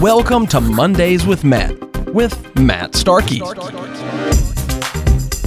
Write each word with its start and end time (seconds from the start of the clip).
Welcome 0.00 0.46
to 0.48 0.60
Mondays 0.60 1.26
with 1.26 1.42
Matt, 1.42 1.76
with 2.14 2.56
Matt 2.56 2.94
Starkey. 2.94 3.40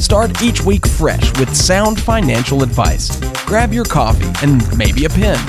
Start 0.01 0.41
each 0.41 0.59
week 0.65 0.85
fresh 0.85 1.39
with 1.39 1.55
sound 1.55 2.01
financial 2.01 2.61
advice. 2.61 3.17
Grab 3.45 3.71
your 3.71 3.85
coffee 3.85 4.29
and 4.45 4.61
maybe 4.77 5.05
a 5.05 5.09
pen. 5.09 5.39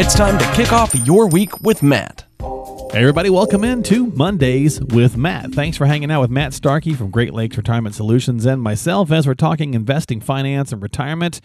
It's 0.00 0.14
time 0.14 0.38
to 0.38 0.52
kick 0.54 0.72
off 0.72 0.94
your 0.94 1.28
week 1.28 1.60
with 1.60 1.82
Matt. 1.82 2.24
Hey 2.40 3.00
everybody, 3.02 3.28
welcome 3.28 3.62
into 3.62 4.06
Mondays 4.12 4.80
with 4.80 5.18
Matt. 5.18 5.52
Thanks 5.52 5.76
for 5.76 5.84
hanging 5.84 6.10
out 6.10 6.22
with 6.22 6.30
Matt 6.30 6.54
Starkey 6.54 6.94
from 6.94 7.10
Great 7.10 7.34
Lakes 7.34 7.58
Retirement 7.58 7.94
Solutions 7.94 8.46
and 8.46 8.62
myself 8.62 9.12
as 9.12 9.26
we're 9.26 9.34
talking 9.34 9.74
investing, 9.74 10.18
finance, 10.18 10.72
and 10.72 10.82
retirement 10.82 11.42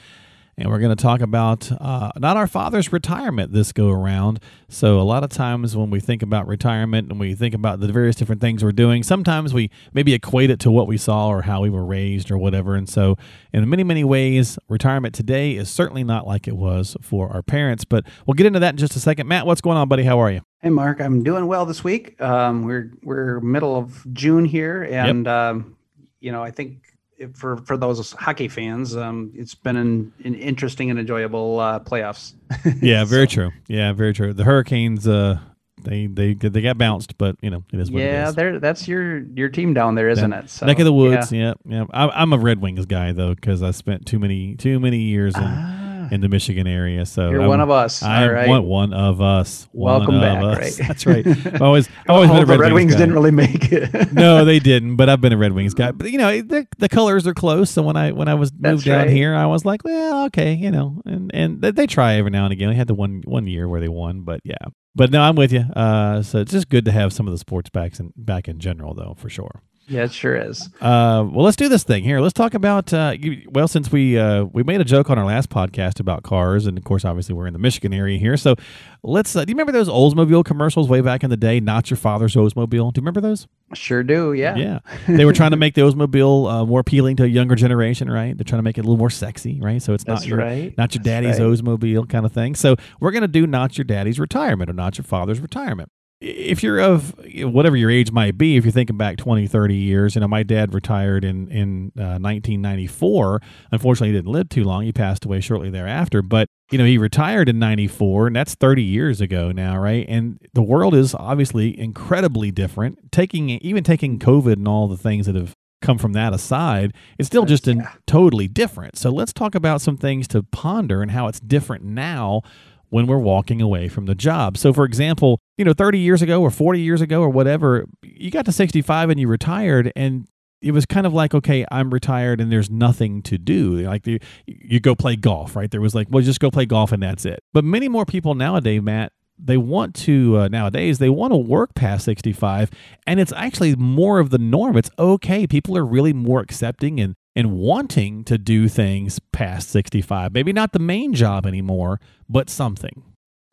and 0.57 0.69
we're 0.69 0.79
going 0.79 0.95
to 0.95 1.01
talk 1.01 1.21
about 1.21 1.71
uh, 1.81 2.11
not 2.17 2.37
our 2.37 2.47
father's 2.47 2.91
retirement 2.91 3.51
this 3.53 3.71
go 3.71 3.89
around. 3.89 4.39
So, 4.69 4.99
a 4.99 5.03
lot 5.03 5.23
of 5.23 5.29
times 5.29 5.75
when 5.75 5.89
we 5.89 5.99
think 5.99 6.21
about 6.21 6.47
retirement 6.47 7.09
and 7.09 7.19
we 7.19 7.35
think 7.35 7.53
about 7.53 7.79
the 7.79 7.91
various 7.91 8.15
different 8.15 8.41
things 8.41 8.63
we're 8.63 8.71
doing, 8.71 9.03
sometimes 9.03 9.53
we 9.53 9.69
maybe 9.93 10.13
equate 10.13 10.49
it 10.49 10.59
to 10.61 10.71
what 10.71 10.87
we 10.87 10.97
saw 10.97 11.27
or 11.27 11.43
how 11.43 11.61
we 11.61 11.69
were 11.69 11.85
raised 11.85 12.31
or 12.31 12.37
whatever. 12.37 12.75
And 12.75 12.87
so, 12.87 13.17
in 13.53 13.67
many, 13.69 13.83
many 13.83 14.03
ways, 14.03 14.57
retirement 14.69 15.13
today 15.13 15.55
is 15.55 15.69
certainly 15.69 16.03
not 16.03 16.27
like 16.27 16.47
it 16.47 16.55
was 16.55 16.95
for 17.01 17.29
our 17.29 17.41
parents. 17.41 17.85
But 17.85 18.05
we'll 18.25 18.35
get 18.35 18.45
into 18.45 18.59
that 18.59 18.73
in 18.73 18.77
just 18.77 18.95
a 18.95 18.99
second. 18.99 19.27
Matt, 19.27 19.45
what's 19.45 19.61
going 19.61 19.77
on, 19.77 19.87
buddy? 19.87 20.03
How 20.03 20.19
are 20.19 20.31
you? 20.31 20.41
Hey, 20.61 20.69
Mark. 20.69 21.01
I'm 21.01 21.23
doing 21.23 21.47
well 21.47 21.65
this 21.65 21.83
week. 21.83 22.21
Um, 22.21 22.63
we're 22.63 22.91
we're 23.03 23.39
middle 23.39 23.75
of 23.75 24.05
June 24.13 24.45
here, 24.45 24.83
and 24.83 25.25
yep. 25.25 25.33
um, 25.33 25.77
you 26.19 26.31
know, 26.31 26.43
I 26.43 26.51
think 26.51 26.90
for 27.33 27.57
for 27.57 27.77
those 27.77 28.11
hockey 28.13 28.47
fans, 28.47 28.95
um, 28.95 29.31
it's 29.35 29.55
been 29.55 29.77
an, 29.77 30.13
an 30.23 30.35
interesting 30.35 30.89
and 30.89 30.99
enjoyable 30.99 31.59
uh, 31.59 31.79
playoffs. 31.79 32.33
yeah, 32.81 33.03
very 33.03 33.27
so. 33.27 33.33
true. 33.33 33.51
Yeah, 33.67 33.93
very 33.93 34.13
true. 34.13 34.33
The 34.33 34.43
Hurricanes, 34.43 35.07
uh, 35.07 35.39
they 35.81 36.07
they 36.07 36.33
they 36.33 36.61
got 36.61 36.77
bounced, 36.77 37.17
but 37.17 37.35
you 37.41 37.49
know 37.49 37.63
it 37.71 37.79
is 37.79 37.91
what 37.91 38.03
yeah, 38.03 38.31
it 38.35 38.55
is. 38.55 38.61
that's 38.61 38.87
your 38.87 39.19
your 39.19 39.49
team 39.49 39.73
down 39.73 39.95
there, 39.95 40.09
isn't 40.09 40.33
it? 40.33 40.49
So, 40.49 40.65
Neck 40.65 40.79
of 40.79 40.85
the 40.85 40.93
woods. 40.93 41.31
Yeah, 41.31 41.53
yeah. 41.65 41.79
yeah. 41.79 41.85
I, 41.91 42.21
am 42.21 42.33
a 42.33 42.37
Red 42.37 42.61
Wings 42.61 42.85
guy 42.85 43.11
though 43.11 43.35
because 43.35 43.63
I 43.63 43.71
spent 43.71 44.05
too 44.05 44.19
many 44.19 44.55
too 44.55 44.79
many 44.79 44.99
years 44.99 45.35
in. 45.35 45.43
Ah 45.43 45.80
in 46.11 46.19
the 46.19 46.29
Michigan 46.29 46.67
area. 46.67 47.05
So 47.05 47.29
you're 47.31 47.41
I'm, 47.41 47.47
one 47.47 47.61
of 47.61 47.69
us. 47.69 48.03
I 48.03 48.23
am 48.23 48.49
one, 48.49 48.63
one 48.65 48.93
of 48.93 49.21
us. 49.21 49.67
Welcome 49.71 50.19
back. 50.19 50.43
Us. 50.43 50.57
Right. 50.57 50.73
That's 50.87 51.05
right. 51.05 51.25
I've 51.25 51.61
always, 51.61 51.87
I've 52.01 52.09
always 52.09 52.29
been 52.29 52.43
a 52.43 52.45
Red, 52.45 52.59
Red 52.59 52.73
Wings, 52.73 52.91
Wings 52.91 52.95
didn't 52.97 53.15
really 53.15 53.31
make 53.31 53.71
it. 53.71 54.11
no, 54.13 54.43
they 54.43 54.59
didn't. 54.59 54.97
But 54.97 55.09
I've 55.09 55.21
been 55.21 55.31
a 55.31 55.37
Red 55.37 55.53
Wings 55.53 55.73
guy. 55.73 55.91
But 55.91 56.11
you 56.11 56.17
know, 56.17 56.41
the, 56.41 56.67
the 56.77 56.89
colors 56.89 57.25
are 57.25 57.33
close. 57.33 57.71
So 57.71 57.81
when 57.81 57.95
I 57.95 58.11
when 58.11 58.27
I 58.27 58.33
was 58.33 58.51
moved 58.51 58.63
That's 58.63 58.83
down 58.83 58.97
right. 59.05 59.09
here, 59.09 59.33
I 59.33 59.45
was 59.45 59.63
like, 59.63 59.83
well, 59.83 60.25
okay, 60.25 60.53
you 60.53 60.69
know, 60.69 61.01
and 61.05 61.31
and 61.33 61.61
they, 61.61 61.87
try 61.87 62.15
every 62.15 62.31
now 62.31 62.43
and 62.45 62.53
again. 62.53 62.69
We 62.69 62.75
had 62.75 62.87
the 62.87 62.93
one 62.93 63.21
one 63.25 63.47
year 63.47 63.67
where 63.67 63.79
they 63.79 63.89
won, 63.89 64.21
but 64.21 64.41
yeah. 64.43 64.57
But 64.93 65.09
no, 65.09 65.21
I'm 65.21 65.35
with 65.35 65.53
you. 65.53 65.61
Uh, 65.61 66.21
so 66.21 66.39
it's 66.39 66.51
just 66.51 66.67
good 66.67 66.83
to 66.85 66.91
have 66.91 67.13
some 67.13 67.25
of 67.25 67.31
the 67.31 67.37
sports 67.37 67.69
backs 67.69 67.99
in, 67.99 68.11
back 68.17 68.49
in 68.49 68.59
general, 68.59 68.93
though, 68.93 69.15
for 69.17 69.29
sure. 69.29 69.63
Yeah, 69.91 70.05
it 70.05 70.13
sure 70.13 70.37
is. 70.37 70.69
Uh, 70.79 71.27
well, 71.29 71.43
let's 71.43 71.57
do 71.57 71.67
this 71.67 71.83
thing 71.83 72.05
here. 72.05 72.21
Let's 72.21 72.31
talk 72.33 72.53
about. 72.53 72.93
Uh, 72.93 73.13
well, 73.49 73.67
since 73.67 73.91
we 73.91 74.17
uh, 74.17 74.45
we 74.45 74.63
made 74.63 74.79
a 74.79 74.85
joke 74.85 75.09
on 75.09 75.19
our 75.19 75.25
last 75.25 75.49
podcast 75.49 75.99
about 75.99 76.23
cars, 76.23 76.65
and 76.65 76.77
of 76.77 76.85
course, 76.85 77.03
obviously, 77.03 77.35
we're 77.35 77.45
in 77.45 77.51
the 77.51 77.59
Michigan 77.59 77.93
area 77.93 78.17
here. 78.17 78.37
So, 78.37 78.55
let's. 79.03 79.35
Uh, 79.35 79.43
do 79.43 79.51
you 79.51 79.55
remember 79.55 79.73
those 79.73 79.89
Oldsmobile 79.89 80.45
commercials 80.45 80.87
way 80.87 81.01
back 81.01 81.25
in 81.25 81.29
the 81.29 81.35
day? 81.35 81.59
Not 81.59 81.89
your 81.89 81.97
father's 81.97 82.35
Oldsmobile. 82.35 82.93
Do 82.93 82.99
you 82.99 83.01
remember 83.01 83.19
those? 83.19 83.47
Sure 83.73 84.01
do. 84.01 84.31
Yeah. 84.31 84.55
Yeah. 84.55 84.79
They 85.09 85.25
were 85.25 85.33
trying 85.33 85.51
to 85.51 85.57
make 85.57 85.75
the 85.75 85.81
Oldsmobile 85.81 86.49
uh, 86.49 86.65
more 86.65 86.79
appealing 86.79 87.17
to 87.17 87.23
a 87.23 87.27
younger 87.27 87.55
generation, 87.55 88.09
right? 88.09 88.37
They're 88.37 88.45
trying 88.45 88.59
to 88.59 88.63
make 88.63 88.77
it 88.77 88.81
a 88.81 88.83
little 88.83 88.97
more 88.97 89.09
sexy, 89.09 89.59
right? 89.59 89.81
So 89.81 89.93
it's 89.93 90.05
That's 90.05 90.21
not 90.21 90.27
your 90.27 90.37
right. 90.37 90.77
not 90.77 90.95
your 90.95 91.03
That's 91.03 91.37
daddy's 91.37 91.39
right. 91.39 91.47
Oldsmobile 91.49 92.07
kind 92.07 92.25
of 92.25 92.31
thing. 92.31 92.55
So 92.55 92.77
we're 93.01 93.11
gonna 93.11 93.27
do 93.27 93.45
not 93.45 93.77
your 93.77 93.85
daddy's 93.85 94.19
retirement 94.19 94.69
or 94.69 94.73
not 94.73 94.97
your 94.97 95.03
father's 95.03 95.41
retirement 95.41 95.89
if 96.21 96.61
you're 96.61 96.79
of 96.79 97.15
whatever 97.39 97.75
your 97.75 97.89
age 97.89 98.11
might 98.11 98.37
be, 98.37 98.55
if 98.55 98.63
you're 98.63 98.71
thinking 98.71 98.95
back 98.97 99.17
20, 99.17 99.47
30 99.47 99.75
years, 99.75 100.13
you 100.15 100.21
know, 100.21 100.27
my 100.27 100.43
dad 100.43 100.73
retired 100.73 101.25
in, 101.25 101.47
in 101.49 101.91
uh, 101.97 102.19
1994. 102.21 103.41
Unfortunately, 103.71 104.09
he 104.09 104.13
didn't 104.13 104.31
live 104.31 104.47
too 104.49 104.63
long. 104.63 104.83
He 104.83 104.91
passed 104.91 105.25
away 105.25 105.41
shortly 105.41 105.69
thereafter. 105.69 106.21
But, 106.21 106.47
you 106.71 106.77
know, 106.77 106.85
he 106.85 106.97
retired 106.97 107.49
in 107.49 107.57
94, 107.59 108.27
and 108.27 108.35
that's 108.35 108.53
30 108.55 108.83
years 108.83 109.19
ago 109.19 109.51
now, 109.51 109.77
right? 109.77 110.05
And 110.07 110.39
the 110.53 110.61
world 110.61 110.93
is 110.93 111.15
obviously 111.15 111.77
incredibly 111.77 112.51
different. 112.51 113.11
Taking 113.11 113.49
Even 113.49 113.83
taking 113.83 114.19
COVID 114.19 114.53
and 114.53 114.67
all 114.67 114.87
the 114.87 114.97
things 114.97 115.25
that 115.25 115.35
have 115.35 115.53
come 115.81 115.97
from 115.97 116.13
that 116.13 116.31
aside, 116.31 116.93
it's 117.17 117.25
still 117.25 117.45
just 117.45 117.67
in, 117.67 117.79
Yeah. 117.79 117.91
totally 118.05 118.47
different. 118.47 118.95
So 118.97 119.09
let's 119.09 119.33
talk 119.33 119.55
about 119.55 119.81
some 119.81 119.97
things 119.97 120.27
to 120.27 120.43
ponder 120.43 121.01
and 121.01 121.09
how 121.09 121.27
it's 121.27 121.39
different 121.39 121.83
now 121.83 122.43
when 122.91 123.07
we're 123.07 123.17
walking 123.17 123.61
away 123.61 123.87
from 123.87 124.05
the 124.05 124.13
job. 124.13 124.57
So, 124.57 124.71
for 124.71 124.85
example, 124.85 125.39
you 125.57 125.65
know, 125.65 125.73
30 125.73 125.97
years 125.97 126.21
ago 126.21 126.41
or 126.41 126.51
40 126.51 126.79
years 126.79 127.01
ago 127.01 127.21
or 127.21 127.29
whatever, 127.29 127.85
you 128.03 128.29
got 128.29 128.45
to 128.45 128.51
65 128.51 129.09
and 129.09 129.19
you 129.19 129.27
retired, 129.27 129.91
and 129.95 130.27
it 130.61 130.73
was 130.73 130.85
kind 130.85 131.07
of 131.07 131.13
like, 131.13 131.33
okay, 131.33 131.65
I'm 131.71 131.91
retired 131.91 132.39
and 132.39 132.51
there's 132.51 132.69
nothing 132.69 133.23
to 133.23 133.37
do. 133.37 133.77
Like 133.79 134.05
you, 134.05 134.19
you 134.45 134.79
go 134.79 134.93
play 134.93 135.15
golf, 135.15 135.55
right? 135.55 135.71
There 135.71 135.81
was 135.81 135.95
like, 135.95 136.07
well, 136.11 136.23
just 136.23 136.39
go 136.39 136.51
play 136.51 136.65
golf 136.65 136.91
and 136.91 137.01
that's 137.01 137.25
it. 137.25 137.39
But 137.53 137.63
many 137.63 137.87
more 137.87 138.05
people 138.05 138.35
nowadays, 138.35 138.81
Matt, 138.81 139.13
they 139.43 139.57
want 139.57 139.95
to 139.95 140.37
uh, 140.37 140.47
nowadays 140.49 140.99
they 140.99 141.09
want 141.09 141.33
to 141.33 141.37
work 141.37 141.73
past 141.73 142.05
65 142.05 142.69
and 143.07 143.19
it's 143.19 143.33
actually 143.33 143.75
more 143.75 144.19
of 144.19 144.29
the 144.29 144.37
norm 144.37 144.77
it's 144.77 144.91
okay 144.99 145.47
people 145.47 145.75
are 145.75 145.85
really 145.85 146.13
more 146.13 146.41
accepting 146.41 146.99
and 146.99 147.15
and 147.35 147.51
wanting 147.51 148.23
to 148.25 148.37
do 148.37 148.67
things 148.67 149.19
past 149.31 149.69
65 149.69 150.33
maybe 150.33 150.51
not 150.53 150.73
the 150.73 150.79
main 150.79 151.13
job 151.13 151.45
anymore 151.45 151.99
but 152.29 152.49
something 152.49 153.03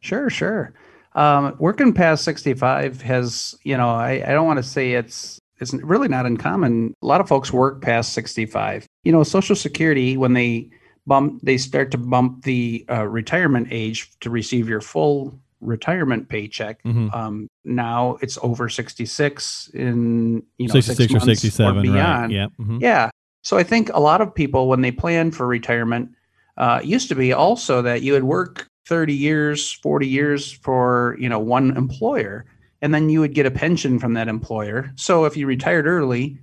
Sure, 0.00 0.31
sure. 0.31 0.72
Um, 1.15 1.56
working 1.59 1.93
past 1.93 2.22
65 2.25 3.03
has, 3.03 3.56
you 3.65 3.77
know, 3.77 3.88
I, 3.91 4.22
I 4.25 4.31
don't 4.33 4.47
want 4.47 4.59
to 4.59 4.62
say 4.62 4.93
it's 4.93 5.41
it's 5.61 5.75
really 5.75 6.06
not 6.06 6.25
uncommon. 6.25 6.94
A 7.03 7.06
lot 7.06 7.21
of 7.21 7.27
folks 7.27 7.53
work 7.53 7.83
past 7.83 8.12
65. 8.12 8.87
You 9.03 9.11
know, 9.11 9.25
Social 9.25 9.56
Security 9.56 10.17
when 10.17 10.34
they 10.34 10.71
bump 11.06 11.41
they 11.43 11.59
start 11.59 11.91
to 11.91 11.99
bump 11.99 12.44
the 12.44 12.84
uh, 12.88 13.09
retirement 13.09 13.69
age 13.72 14.09
to 14.21 14.31
receive 14.31 14.69
your 14.69 14.81
full 14.81 15.37
retirement 15.61 16.28
paycheck. 16.28 16.81
Mhm. 16.84 17.12
Um, 17.12 17.49
now 17.65 18.19
it's 18.22 18.38
over 18.43 18.69
66 18.69 19.71
in 19.75 20.44
you 20.59 20.69
know 20.69 20.72
66 20.75 20.97
six 20.97 21.11
or 21.11 21.15
months 21.15 21.25
67 21.43 21.75
right 21.77 21.83
beyond. 21.83 22.33
yeah 22.33 22.47
mhm. 22.61 22.81
Yeah. 22.81 23.11
So 23.48 23.56
I 23.56 23.62
think 23.62 23.88
a 23.94 23.98
lot 24.00 24.20
of 24.20 24.34
people, 24.34 24.69
when 24.69 24.82
they 24.82 24.92
plan 24.92 25.31
for 25.31 25.47
retirement, 25.47 26.10
uh, 26.59 26.82
used 26.84 27.09
to 27.09 27.14
be 27.14 27.32
also 27.32 27.81
that 27.81 28.03
you 28.03 28.12
would 28.12 28.25
work 28.25 28.69
30 28.86 29.14
years, 29.14 29.72
40 29.72 30.06
years 30.06 30.53
for, 30.53 31.16
you 31.19 31.31
know, 31.31 31.38
one 31.38 31.75
employer, 31.75 32.44
and 32.82 32.92
then 32.94 33.08
you 33.08 33.20
would 33.20 33.32
get 33.32 33.47
a 33.47 33.50
pension 33.50 33.98
from 33.98 34.12
that 34.12 34.28
employer. 34.28 34.92
So 34.97 35.25
if 35.25 35.34
you 35.34 35.47
retired 35.47 35.87
early, 35.87 36.37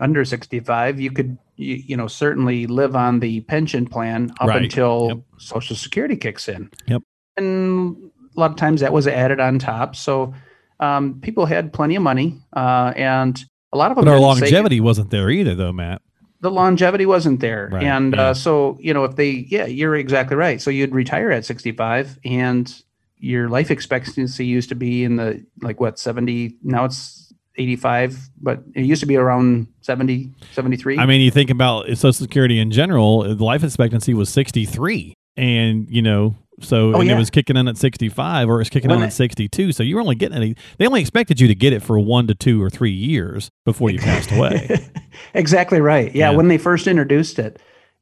under 0.00 0.24
65, 0.24 0.98
you 0.98 1.10
could, 1.10 1.36
you, 1.56 1.74
you 1.74 1.94
know, 1.94 2.06
certainly 2.06 2.66
live 2.66 2.96
on 2.96 3.20
the 3.20 3.42
pension 3.42 3.84
plan 3.84 4.32
up 4.40 4.48
Right. 4.48 4.62
until 4.62 5.08
Yep. 5.08 5.18
Social 5.36 5.76
Security 5.76 6.16
kicks 6.16 6.48
in. 6.48 6.70
Yep. 6.86 7.02
And 7.36 7.98
a 8.34 8.40
lot 8.40 8.50
of 8.52 8.56
times 8.56 8.80
that 8.80 8.94
was 8.94 9.06
added 9.06 9.40
on 9.40 9.58
top. 9.58 9.94
So 9.94 10.32
um, 10.80 11.20
people 11.20 11.44
had 11.44 11.74
plenty 11.74 11.96
of 11.96 12.02
money, 12.02 12.40
uh, 12.54 12.94
and 12.96 13.44
a 13.74 13.76
lot 13.76 13.90
of 13.90 13.96
them 13.96 14.06
but 14.06 14.10
our 14.10 14.16
didn't 14.18 14.36
say- 14.36 14.40
longevity 14.46 14.80
wasn't 14.80 15.10
there 15.10 15.28
either 15.28 15.54
though 15.54 15.72
matt 15.72 16.00
the 16.40 16.50
longevity 16.50 17.06
wasn't 17.06 17.40
there. 17.40 17.70
Right, 17.72 17.82
and 17.82 18.14
yeah. 18.14 18.22
uh, 18.22 18.34
so 18.34 18.78
you 18.80 18.92
know 18.94 19.04
if 19.04 19.16
they 19.16 19.46
yeah 19.48 19.66
you're 19.66 19.96
exactly 19.96 20.36
right. 20.36 20.60
So 20.60 20.70
you'd 20.70 20.94
retire 20.94 21.30
at 21.30 21.44
65 21.44 22.18
and 22.24 22.82
your 23.18 23.48
life 23.48 23.70
expectancy 23.70 24.44
used 24.44 24.68
to 24.68 24.74
be 24.74 25.04
in 25.04 25.16
the 25.16 25.44
like 25.62 25.80
what 25.80 25.98
70 25.98 26.56
now 26.62 26.84
it's 26.84 27.32
85 27.58 28.28
but 28.42 28.62
it 28.74 28.84
used 28.84 29.00
to 29.00 29.06
be 29.06 29.16
around 29.16 29.66
70 29.80 30.30
73 30.52 30.98
i 30.98 31.06
mean 31.06 31.22
you 31.22 31.30
think 31.30 31.48
about 31.48 31.86
social 31.88 32.12
security 32.12 32.58
in 32.58 32.70
general 32.70 33.22
the 33.22 33.42
life 33.42 33.64
expectancy 33.64 34.12
was 34.12 34.28
63 34.28 35.14
and 35.36 35.86
you 35.88 36.02
know 36.02 36.36
so 36.60 36.94
Oh, 36.94 37.00
and 37.00 37.10
it 37.10 37.16
was 37.16 37.30
kicking 37.30 37.56
in 37.56 37.68
at 37.68 37.76
65 37.76 38.48
or 38.48 38.54
it 38.54 38.58
was 38.58 38.70
kicking 38.70 38.88
When 38.90 38.98
in 38.98 39.04
it- 39.04 39.08
at 39.08 39.12
62 39.12 39.72
so 39.72 39.82
you 39.82 39.94
were 39.96 40.00
only 40.00 40.14
getting 40.14 40.36
any 40.36 40.54
they 40.78 40.86
only 40.86 41.00
expected 41.00 41.40
you 41.40 41.48
to 41.48 41.54
get 41.54 41.72
it 41.72 41.82
for 41.82 41.98
one 41.98 42.26
to 42.28 42.34
two 42.34 42.62
or 42.62 42.70
three 42.70 42.90
years 42.92 43.50
before 43.64 43.90
you 43.90 43.98
passed 43.98 44.30
away. 44.32 44.88
Exactly 45.34 45.80
right. 45.80 46.14
Yeah, 46.14 46.30
Yeah. 46.30 46.36
when 46.36 46.48
they 46.48 46.58
first 46.58 46.86
introduced 46.86 47.38
it 47.38 47.60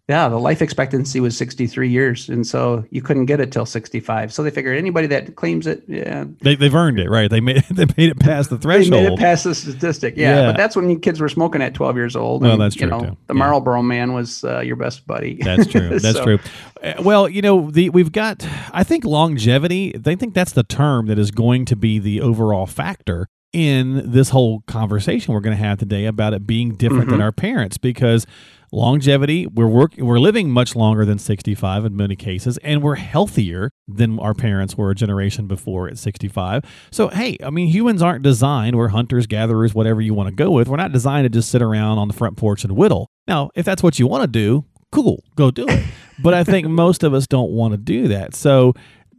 yeah 0.09 0.29
the 0.29 0.39
life 0.39 0.61
expectancy 0.61 1.19
was 1.21 1.37
63 1.37 1.89
years 1.89 2.29
and 2.29 2.47
so 2.47 2.85
you 2.91 3.01
couldn't 3.01 3.25
get 3.27 3.41
it 3.41 3.51
till 3.53 3.65
65 3.67 4.33
so 4.33 4.43
they 4.43 4.51
figured 4.51 4.77
anybody 4.77 5.07
that 5.07 5.35
claims 5.37 5.67
it 5.67 5.83
yeah 5.89 6.25
they, 6.43 6.55
they've 6.57 6.75
earned 6.75 6.99
it 6.99 7.09
right 7.09 7.31
they 7.31 7.41
made 7.41 7.63
they 7.71 7.87
made 7.97 8.11
it 8.11 8.19
past 8.21 8.51
the 8.51 8.59
threshold. 8.59 8.93
They 8.93 9.05
made 9.09 9.13
it 9.15 9.19
past 9.19 9.45
the 9.45 9.55
statistic. 9.55 10.15
Yeah, 10.17 10.35
Yeah. 10.41 10.47
but 10.51 10.57
that's 10.57 10.77
when 10.77 10.91
you 10.91 10.99
kids 10.99 11.21
were 11.21 11.29
smoking 11.29 11.63
at 11.63 11.73
12 11.75 11.97
years 11.97 12.17
old. 12.17 12.43
Well, 12.43 12.53
and, 12.53 12.61
that's 12.61 12.77
you 12.77 12.83
true, 12.83 12.91
know, 12.91 13.01
too. 13.01 13.17
The 13.29 13.35
Yeah. 13.35 13.39
Marlboro 13.39 13.83
man 13.83 14.13
was 14.13 14.45
uh, 14.45 14.61
your 14.61 14.77
best 14.77 15.07
buddy. 15.07 15.39
That's 15.43 15.67
true. 15.67 15.89
That's 15.99 16.17
So- 16.19 16.25
true. 16.25 16.39
Uh, 16.83 16.95
well, 17.03 17.29
you 17.29 17.41
know, 17.43 17.71
the 17.71 17.89
we've 17.91 18.13
got. 18.13 18.47
I 18.73 18.85
think 18.85 19.05
longevity. 19.05 19.93
They 19.93 20.17
think 20.17 20.35
that's 20.35 20.53
the 20.53 20.63
term 20.65 21.07
that 21.07 21.19
is 21.19 21.31
going 21.31 21.65
to 21.67 21.77
be 21.77 21.99
the 21.99 22.21
overall 22.21 22.67
factor 22.67 23.29
in 23.53 24.11
this 24.11 24.31
whole 24.31 24.63
conversation 24.67 25.33
we're 25.33 25.41
going 25.41 25.57
to 25.57 25.63
have 25.63 25.79
today 25.79 26.07
about 26.07 26.35
it 26.35 26.45
being 26.47 26.75
different 26.75 27.09
than 27.09 27.21
Mhm. 27.21 27.23
our 27.23 27.33
parents 27.33 27.79
because 27.79 28.27
longevity. 28.75 29.47
We're 29.47 29.69
working, 29.69 30.05
we're 30.05 30.19
living 30.19 30.51
much 30.51 30.75
longer 30.77 31.05
than 31.05 31.19
65 31.19 31.85
in 31.85 31.97
many 31.97 32.17
cases, 32.17 32.59
and 32.59 32.83
we're 32.83 32.97
healthier 32.97 33.71
than 33.87 34.19
our 34.19 34.35
parents 34.35 34.77
were 34.77 34.91
a 34.91 34.95
generation 34.95 35.47
before 35.47 35.89
at 35.89 35.99
65. 35.99 36.65
So, 36.91 37.09
hey, 37.09 37.37
I 37.43 37.51
mean, 37.51 37.69
humans 37.69 38.03
aren't 38.03 38.23
designed. 38.23 38.77
We're 38.77 38.89
hunters, 38.89 39.27
gatherers, 39.27 39.75
whatever 39.75 40.01
you 40.01 40.15
want 40.15 40.29
to 40.29 40.35
go 40.35 40.51
with. 40.51 40.69
We're 40.69 40.77
not 40.77 40.93
designed 40.93 41.25
to 41.25 41.31
just 41.31 41.51
sit 41.51 41.63
around 41.63 41.99
on 41.99 42.09
the 42.09 42.15
front 42.15 42.37
porch 42.37 42.65
and 42.65 42.77
whittle. 42.77 43.09
Now, 43.27 43.51
if 43.55 43.65
that's 43.65 43.83
what 43.83 43.99
you 43.99 44.07
want 44.07 44.23
to 44.23 44.29
do, 44.29 44.65
cool, 44.93 45.25
go 45.37 45.51
do 45.51 45.67
it. 45.69 45.85
but 46.23 46.35
I 46.35 46.45
think 46.45 46.67
most 46.67 47.03
of 47.03 47.15
us 47.15 47.27
don't 47.27 47.51
want 47.51 47.73
to 47.73 47.79
do 47.79 48.09
that. 48.09 48.35
So, 48.35 48.75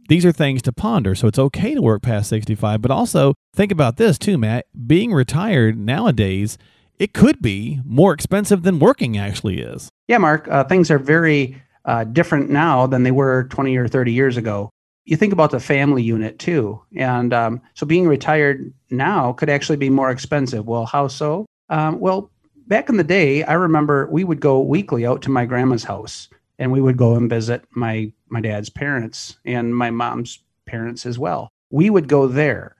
these 0.08 0.24
are 0.24 0.30
things 0.30 0.62
to 0.62 0.72
ponder. 0.72 1.16
So 1.16 1.26
it's 1.26 1.38
okay 1.38 1.74
to 1.74 1.82
work 1.82 2.00
past 2.00 2.28
65, 2.28 2.80
but 2.80 2.92
also 2.92 3.34
think 3.54 3.72
about 3.72 3.96
this 3.96 4.18
too, 4.18 4.38
Matt. 4.38 4.66
Being 4.86 5.12
retired 5.12 5.76
nowadays 5.76 6.58
it 6.98 7.12
could 7.12 7.40
be 7.42 7.80
more 7.84 8.12
expensive 8.12 8.62
than 8.62 8.78
working 8.78 9.18
actually 9.18 9.60
is. 9.60 9.90
Yeah, 10.08 10.18
Mark, 10.18 10.48
uh, 10.48 10.64
things 10.64 10.90
are 10.90 10.98
very 10.98 11.60
uh, 11.84 12.04
different 12.04 12.50
now 12.50 12.86
than 12.86 13.02
they 13.02 13.10
were 13.10 13.44
20 13.44 13.76
or 13.76 13.88
30 13.88 14.12
years 14.12 14.36
ago. 14.36 14.70
You 15.04 15.16
think 15.16 15.32
about 15.32 15.52
the 15.52 15.60
family 15.60 16.02
unit 16.02 16.38
too. 16.38 16.82
And 16.96 17.32
um, 17.32 17.60
so 17.74 17.86
being 17.86 18.08
retired 18.08 18.72
now 18.90 19.32
could 19.32 19.48
actually 19.48 19.76
be 19.76 19.90
more 19.90 20.10
expensive. 20.10 20.66
Well, 20.66 20.84
how 20.84 21.06
so? 21.08 21.46
Um, 21.68 22.00
well, 22.00 22.30
back 22.66 22.88
in 22.88 22.96
the 22.96 23.04
day, 23.04 23.44
I 23.44 23.52
remember 23.52 24.08
we 24.10 24.24
would 24.24 24.40
go 24.40 24.60
weekly 24.60 25.06
out 25.06 25.22
to 25.22 25.30
my 25.30 25.46
grandma's 25.46 25.84
house 25.84 26.28
and 26.58 26.72
we 26.72 26.80
would 26.80 26.96
go 26.96 27.14
and 27.14 27.30
visit 27.30 27.64
my, 27.70 28.12
my 28.28 28.40
dad's 28.40 28.70
parents 28.70 29.38
and 29.44 29.76
my 29.76 29.90
mom's 29.90 30.40
parents 30.66 31.06
as 31.06 31.18
well. 31.18 31.48
We 31.70 31.90
would 31.90 32.08
go 32.08 32.26
there 32.26 32.75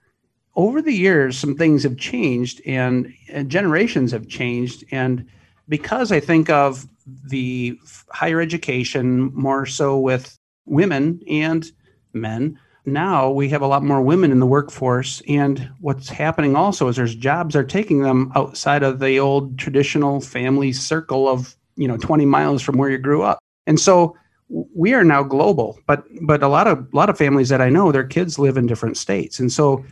over 0.56 0.80
the 0.80 0.92
years, 0.92 1.38
some 1.38 1.54
things 1.54 1.82
have 1.82 1.98
changed 1.98 2.62
and, 2.66 3.12
and, 3.28 3.50
generations 3.50 4.10
have 4.10 4.26
changed. 4.26 4.84
And 4.90 5.26
because 5.68 6.10
I 6.10 6.18
think 6.18 6.48
of 6.48 6.86
the 7.06 7.78
higher 8.10 8.40
education 8.40 9.32
more 9.34 9.66
so 9.66 9.98
with 9.98 10.36
women 10.64 11.20
and 11.28 11.70
men, 12.14 12.58
now 12.86 13.30
we 13.30 13.48
have 13.50 13.62
a 13.62 13.66
lot 13.66 13.82
more 13.82 14.00
women 14.00 14.32
in 14.32 14.40
the 14.40 14.46
workforce. 14.46 15.20
And 15.28 15.70
what's 15.80 16.08
happening 16.08 16.56
also 16.56 16.88
is 16.88 16.96
there's 16.96 17.14
jobs 17.14 17.54
are 17.54 17.64
taking 17.64 18.00
them 18.00 18.32
outside 18.34 18.82
of 18.82 19.00
the 19.00 19.20
old 19.20 19.58
traditional 19.58 20.20
family 20.20 20.72
circle 20.72 21.28
of, 21.28 21.54
you 21.76 21.86
know, 21.86 21.98
20 21.98 22.24
miles 22.24 22.62
from 22.62 22.78
where 22.78 22.88
you 22.88 22.98
grew 22.98 23.22
up. 23.22 23.40
And 23.66 23.78
so 23.78 24.16
we 24.48 24.94
are 24.94 25.04
now 25.04 25.24
global, 25.24 25.80
but 25.86 26.04
but 26.22 26.42
a 26.42 26.48
lot 26.48 26.68
of 26.68 26.78
a 26.78 26.96
lot 26.96 27.10
of 27.10 27.18
families 27.18 27.48
that 27.48 27.60
I 27.60 27.68
know, 27.68 27.90
their 27.90 28.06
kids 28.06 28.38
live 28.38 28.56
in 28.56 28.66
different 28.66 28.96
states. 28.96 29.40
And 29.40 29.50
so 29.50 29.84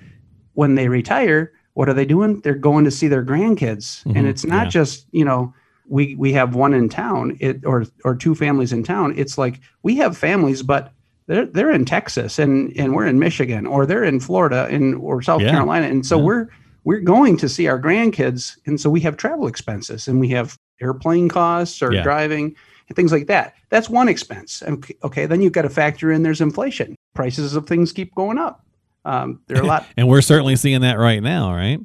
when 0.55 0.75
they 0.75 0.89
retire, 0.89 1.53
what 1.75 1.89
are 1.89 1.95
they 1.95 2.05
doing? 2.05 2.41
They're 2.41 2.55
going 2.55 2.85
to 2.85 2.91
see 2.91 3.09
their 3.09 3.25
grandkids. 3.25 4.03
Mm-hmm. 4.05 4.17
And 4.17 4.27
it's 4.27 4.45
not 4.45 4.67
yeah. 4.67 4.71
just, 4.71 5.07
you 5.13 5.25
know, 5.25 5.53
we 5.87 6.15
we 6.15 6.33
have 6.33 6.55
one 6.55 6.73
in 6.73 6.89
town, 6.89 7.37
it 7.41 7.65
or 7.67 7.85
or 8.05 8.17
two 8.17 8.35
families 8.35 8.73
in 8.73 8.85
town. 8.85 9.13
It's 9.17 9.37
like 9.37 9.61
we 9.83 9.97
have 9.97 10.17
families, 10.17 10.63
but 10.63 10.93
they're 11.27 11.47
they're 11.47 11.71
in 11.71 11.85
Texas 11.85 12.39
and 12.39 12.73
and 12.77 12.95
we're 12.95 13.07
in 13.07 13.19
Michigan 13.19 13.67
or 13.67 13.85
they're 13.85 14.05
in 14.05 14.21
Florida 14.21 14.67
and 14.71 14.95
or 14.97 15.21
South 15.21 15.43
yeah. 15.43 15.51
Carolina. 15.51 15.87
And 15.87 16.07
so 16.07 16.17
yeah. 16.17 16.25
we're 16.25 16.49
we're 16.85 17.01
going 17.01 17.37
to 17.39 17.49
see 17.49 17.67
our 17.67 17.81
grandkids. 17.81 18.57
And 18.67 18.81
so 18.81 18.89
we 18.89 19.01
have 19.01 19.17
travel 19.17 19.47
expenses 19.47 20.09
and 20.09 20.21
we 20.21 20.29
have 20.29 20.57
airplane 20.81 21.29
costs 21.29 21.83
or 21.83 21.91
driving 22.03 22.55
and 22.89 22.97
things 22.97 23.13
like 23.13 23.27
that. 23.27 23.55
That's 23.71 23.89
one 23.89 24.09
expense. 24.09 24.63
Okay, 25.03 25.27
then 25.27 25.41
you've 25.41 25.53
got 25.53 25.63
to 25.63 25.71
factor 25.71 26.13
in 26.13 26.23
there's 26.23 26.41
inflation. 26.41 26.95
Prices 27.15 27.57
of 27.57 27.67
things 27.67 27.93
keep 27.93 28.15
going 28.15 28.39
up. 28.39 28.64
Um, 29.05 29.41
there 29.47 29.59
are 29.59 29.63
a 29.63 29.67
lot, 29.67 29.87
and 29.97 30.09
we're 30.09 30.23
certainly 30.23 30.57
seeing 30.57 30.81
that 30.83 30.99
right 30.99 31.23
now, 31.23 31.53
right? 31.53 31.79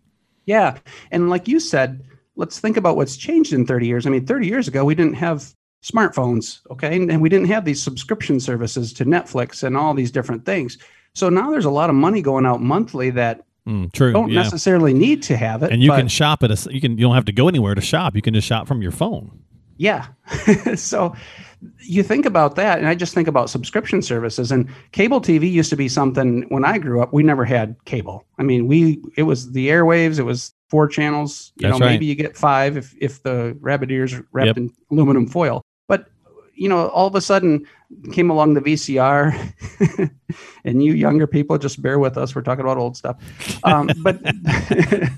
Yeah, 0.46 0.78
and 1.12 1.30
like 1.30 1.48
you 1.48 1.60
said, 1.60 2.04
let's 2.36 2.60
think 2.60 2.78
about 2.78 2.96
what's 2.96 3.18
changed 3.18 3.54
in 3.54 3.66
30 3.66 3.88
years. 3.88 4.08
I 4.08 4.10
mean, 4.10 4.26
30 4.26 4.48
years 4.48 4.68
ago, 4.68 4.84
we 4.86 4.96
didn't 4.96 5.14
have 5.14 5.54
smartphones, 5.84 6.60
okay, 6.72 6.96
and 6.96 7.22
we 7.22 7.30
didn't 7.30 7.48
have 7.48 7.66
these 7.66 7.82
subscription 7.82 8.40
services 8.40 8.94
to 8.94 9.06
Netflix 9.06 9.64
and 9.64 9.78
all 9.78 9.94
these 9.94 10.12
different 10.12 10.46
things. 10.46 10.78
So 11.14 11.30
now 11.30 11.52
there's 11.52 11.66
a 11.66 11.70
lot 11.72 11.90
of 11.90 11.96
money 11.96 12.22
going 12.22 12.46
out 12.46 12.62
monthly 12.62 13.10
that 13.12 13.46
Mm, 13.70 13.92
true. 13.92 14.12
Don't 14.12 14.32
yeah. 14.32 14.42
necessarily 14.42 14.94
need 14.94 15.22
to 15.24 15.38
have 15.38 15.62
it. 15.62 15.72
And 15.72 15.84
you 15.84 15.92
can 15.92 16.08
shop 16.08 16.42
at 16.42 16.50
a 16.50 16.74
you 16.74 16.82
can 16.82 16.94
you 16.94 17.04
don't 17.04 17.14
have 17.14 17.26
to 17.26 17.32
go 17.32 17.48
anywhere 17.48 17.76
to 17.76 17.82
shop. 17.82 18.16
You 18.16 18.22
can 18.22 18.34
just 18.34 18.48
shop 18.48 18.68
from 18.68 18.82
your 18.82 18.92
phone. 18.92 19.39
Yeah. 19.80 20.08
so 20.76 21.16
you 21.80 22.04
think 22.04 22.26
about 22.26 22.58
that, 22.58 22.80
and 22.80 22.88
I 22.88 22.96
just 22.96 23.14
think 23.14 23.30
about 23.30 23.50
subscription 23.50 24.02
services. 24.02 24.52
And 24.52 24.70
cable 24.92 25.22
TV 25.22 25.50
used 25.50 25.70
to 25.70 25.78
be 25.78 25.88
something 25.88 26.44
when 26.50 26.66
I 26.66 26.78
grew 26.78 27.02
up. 27.02 27.14
We 27.14 27.24
never 27.24 27.46
had 27.46 27.78
cable. 27.86 28.26
I 28.38 28.44
mean, 28.44 28.68
we 28.68 29.02
it 29.16 29.24
was 29.24 29.54
the 29.54 29.70
airwaves. 29.70 30.20
It 30.20 30.24
was 30.24 30.54
four 30.68 30.90
channels. 30.90 31.54
You 31.56 31.70
That's 31.70 31.80
know, 31.80 31.86
right. 31.86 31.94
maybe 31.94 32.06
you 32.06 32.16
get 32.16 32.36
five 32.36 32.76
if 32.76 32.94
if 33.00 33.24
the 33.24 33.58
rabbit 33.62 33.90
ears 33.90 34.16
wrapped 34.34 34.48
yep. 34.48 34.58
in 34.58 34.74
aluminum 34.92 35.28
foil. 35.28 35.64
But 35.88 36.08
you 36.56 36.68
know, 36.68 36.90
all 36.90 37.08
of 37.08 37.16
a 37.16 37.22
sudden 37.22 37.66
came 38.12 38.30
along 38.30 38.56
the 38.56 38.62
VCR, 38.62 40.12
and 40.66 40.84
you 40.84 40.92
younger 40.92 41.26
people 41.26 41.58
just 41.58 41.82
bear 41.82 42.00
with 42.00 42.18
us. 42.18 42.36
We're 42.36 42.42
talking 42.42 42.66
about 42.66 42.78
old 42.78 42.98
stuff, 42.98 43.16
um, 43.64 43.90
but. 44.04 44.20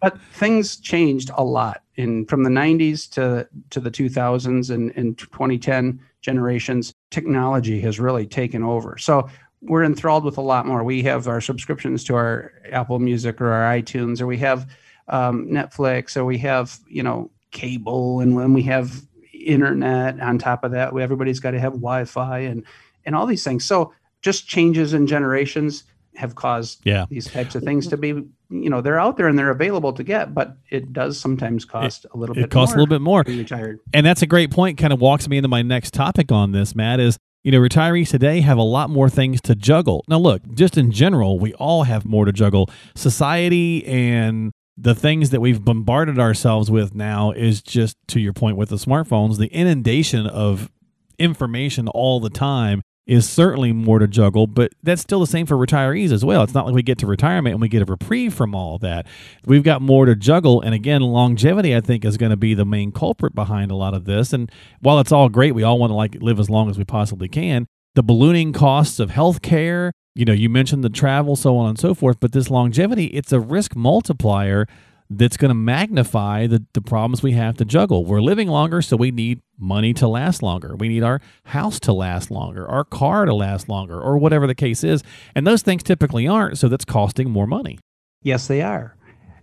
but 0.00 0.20
things 0.32 0.76
changed 0.76 1.30
a 1.36 1.44
lot 1.44 1.82
in 1.96 2.24
from 2.26 2.42
the 2.42 2.50
90s 2.50 3.10
to 3.10 3.48
to 3.70 3.80
the 3.80 3.90
2000s 3.90 4.70
and, 4.70 4.92
and 4.96 5.18
2010 5.18 6.00
generations 6.20 6.94
technology 7.10 7.80
has 7.80 8.00
really 8.00 8.26
taken 8.26 8.62
over. 8.62 8.96
So 8.98 9.28
we're 9.62 9.84
enthralled 9.84 10.24
with 10.24 10.38
a 10.38 10.42
lot 10.42 10.66
more. 10.66 10.82
We 10.82 11.02
have 11.02 11.28
our 11.28 11.40
subscriptions 11.40 12.04
to 12.04 12.14
our 12.14 12.52
apple 12.72 12.98
music 12.98 13.40
or 13.40 13.50
our 13.50 13.74
itunes 13.76 14.20
or 14.20 14.26
we 14.26 14.38
have 14.38 14.70
um, 15.08 15.46
netflix 15.48 16.16
or 16.16 16.24
we 16.24 16.38
have 16.38 16.78
you 16.88 17.02
know 17.02 17.30
cable 17.50 18.20
and 18.20 18.36
when 18.36 18.52
we 18.54 18.62
have 18.62 19.02
internet 19.32 20.20
on 20.20 20.38
top 20.38 20.64
of 20.64 20.70
that 20.70 20.96
everybody's 20.96 21.40
got 21.40 21.50
to 21.50 21.60
have 21.60 21.72
wi-fi 21.72 22.38
and 22.38 22.64
and 23.06 23.14
all 23.14 23.26
these 23.26 23.44
things. 23.44 23.64
So 23.64 23.92
just 24.22 24.46
changes 24.46 24.92
in 24.92 25.06
generations 25.06 25.84
have 26.16 26.34
caused 26.34 26.80
yeah. 26.84 27.06
these 27.08 27.30
types 27.30 27.54
of 27.54 27.62
things 27.62 27.86
to 27.88 27.96
be 27.96 28.08
you 28.08 28.68
know 28.68 28.80
they're 28.80 28.98
out 28.98 29.16
there 29.16 29.28
and 29.28 29.38
they're 29.38 29.50
available 29.50 29.92
to 29.92 30.02
get 30.02 30.34
but 30.34 30.56
it 30.70 30.92
does 30.92 31.18
sometimes 31.18 31.64
cost 31.64 32.04
it, 32.04 32.10
a 32.12 32.16
little 32.16 32.34
it 32.36 32.40
bit 32.40 32.44
it 32.46 32.50
costs 32.50 32.74
a 32.74 32.76
little 32.76 32.88
bit 32.88 33.00
more. 33.00 33.22
retired 33.26 33.78
and 33.94 34.04
that's 34.04 34.22
a 34.22 34.26
great 34.26 34.50
point 34.50 34.76
kind 34.76 34.92
of 34.92 35.00
walks 35.00 35.28
me 35.28 35.36
into 35.38 35.48
my 35.48 35.62
next 35.62 35.94
topic 35.94 36.32
on 36.32 36.52
this 36.52 36.74
matt 36.74 36.98
is 36.98 37.16
you 37.42 37.50
know 37.50 37.58
retirees 37.58 38.10
today 38.10 38.40
have 38.40 38.58
a 38.58 38.62
lot 38.62 38.90
more 38.90 39.08
things 39.08 39.40
to 39.42 39.54
juggle. 39.54 40.04
Now 40.08 40.18
look 40.18 40.42
just 40.54 40.76
in 40.76 40.92
general 40.92 41.38
we 41.38 41.54
all 41.54 41.84
have 41.84 42.04
more 42.04 42.24
to 42.24 42.32
juggle. 42.32 42.68
Society 42.94 43.86
and 43.86 44.52
the 44.76 44.94
things 44.94 45.30
that 45.30 45.40
we've 45.40 45.62
bombarded 45.62 46.18
ourselves 46.18 46.70
with 46.70 46.94
now 46.94 47.32
is 47.32 47.62
just 47.62 47.96
to 48.08 48.20
your 48.20 48.32
point 48.32 48.56
with 48.56 48.68
the 48.70 48.76
smartphones 48.76 49.38
the 49.38 49.48
inundation 49.48 50.26
of 50.26 50.70
information 51.18 51.88
all 51.88 52.20
the 52.20 52.30
time 52.30 52.82
is 53.10 53.28
certainly 53.28 53.72
more 53.72 53.98
to 53.98 54.06
juggle, 54.06 54.46
but 54.46 54.72
that's 54.84 55.02
still 55.02 55.18
the 55.18 55.26
same 55.26 55.44
for 55.44 55.56
retirees 55.56 56.12
as 56.12 56.24
well. 56.24 56.44
It's 56.44 56.54
not 56.54 56.64
like 56.64 56.76
we 56.76 56.82
get 56.84 56.96
to 56.98 57.08
retirement 57.08 57.54
and 57.54 57.60
we 57.60 57.68
get 57.68 57.82
a 57.82 57.84
reprieve 57.84 58.32
from 58.32 58.54
all 58.54 58.78
that. 58.78 59.04
We've 59.44 59.64
got 59.64 59.82
more 59.82 60.06
to 60.06 60.14
juggle. 60.14 60.60
And 60.60 60.76
again, 60.76 61.02
longevity, 61.02 61.74
I 61.74 61.80
think, 61.80 62.04
is 62.04 62.16
going 62.16 62.30
to 62.30 62.36
be 62.36 62.54
the 62.54 62.64
main 62.64 62.92
culprit 62.92 63.34
behind 63.34 63.72
a 63.72 63.74
lot 63.74 63.94
of 63.94 64.04
this. 64.04 64.32
And 64.32 64.48
while 64.78 65.00
it's 65.00 65.10
all 65.10 65.28
great, 65.28 65.56
we 65.56 65.64
all 65.64 65.76
want 65.76 65.90
to 65.90 65.96
like 65.96 66.18
live 66.20 66.38
as 66.38 66.48
long 66.48 66.70
as 66.70 66.78
we 66.78 66.84
possibly 66.84 67.26
can. 67.26 67.66
The 67.96 68.04
ballooning 68.04 68.52
costs 68.52 69.00
of 69.00 69.10
health 69.10 69.42
care, 69.42 69.90
you 70.14 70.24
know, 70.24 70.32
you 70.32 70.48
mentioned 70.48 70.84
the 70.84 70.88
travel, 70.88 71.34
so 71.34 71.56
on 71.56 71.68
and 71.68 71.80
so 71.80 71.94
forth, 71.94 72.20
but 72.20 72.30
this 72.30 72.48
longevity, 72.48 73.06
it's 73.06 73.32
a 73.32 73.40
risk 73.40 73.74
multiplier 73.74 74.68
that's 75.10 75.36
going 75.36 75.48
to 75.48 75.54
magnify 75.54 76.46
the, 76.46 76.64
the 76.72 76.80
problems 76.80 77.20
we 77.20 77.32
have 77.32 77.56
to 77.56 77.64
juggle. 77.64 78.04
We're 78.04 78.20
living 78.20 78.48
longer, 78.48 78.80
so 78.80 78.96
we 78.96 79.10
need 79.10 79.40
money 79.58 79.92
to 79.94 80.06
last 80.06 80.40
longer. 80.40 80.76
We 80.76 80.88
need 80.88 81.02
our 81.02 81.20
house 81.44 81.80
to 81.80 81.92
last 81.92 82.30
longer, 82.30 82.66
our 82.66 82.84
car 82.84 83.24
to 83.24 83.34
last 83.34 83.68
longer, 83.68 84.00
or 84.00 84.18
whatever 84.18 84.46
the 84.46 84.54
case 84.54 84.84
is. 84.84 85.02
And 85.34 85.44
those 85.44 85.62
things 85.62 85.82
typically 85.82 86.28
aren't, 86.28 86.58
so 86.58 86.68
that's 86.68 86.84
costing 86.84 87.28
more 87.28 87.48
money. 87.48 87.80
Yes, 88.22 88.46
they 88.46 88.62
are. 88.62 88.96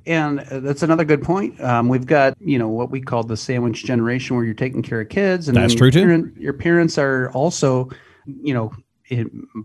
And 0.05 0.39
uh, 0.39 0.61
that's 0.61 0.83
another 0.83 1.03
good 1.03 1.21
point. 1.21 1.59
Um, 1.61 1.89
we've 1.89 2.05
got, 2.05 2.37
you 2.39 2.57
know, 2.57 2.69
what 2.69 2.89
we 2.89 3.01
call 3.01 3.23
the 3.23 3.35
sandwich 3.35 3.83
generation 3.83 4.37
where 4.37 4.45
you're 4.45 4.53
taking 4.53 4.81
care 4.81 5.01
of 5.01 5.09
kids. 5.09 5.49
And 5.49 5.57
that's 5.57 5.75
true 5.75 5.91
too. 5.91 5.99
Parent, 5.99 6.37
your 6.37 6.53
parents 6.53 6.97
are 6.97 7.29
also, 7.31 7.89
you 8.25 8.53
know, 8.53 8.71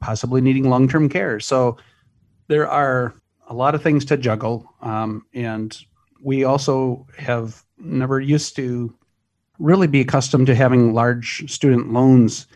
possibly 0.01 0.41
needing 0.41 0.69
long 0.69 0.89
term 0.89 1.09
care. 1.09 1.39
So 1.39 1.77
there 2.49 2.69
are 2.69 3.15
a 3.49 3.55
lot 3.55 3.77
of 3.77 3.85
things 3.85 4.05
to 4.07 4.17
juggle. 4.17 4.69
Um, 4.81 5.25
and 5.33 5.79
we 6.23 6.45
also 6.45 7.07
have 7.19 7.65
never 7.79 8.21
used 8.21 8.57
to 8.57 8.95
really 9.59 9.87
be 9.87 10.01
accustomed 10.01 10.47
to 10.47 10.55
having 10.55 10.95
large 10.95 11.51
student 11.51 11.93
loans 11.93 12.47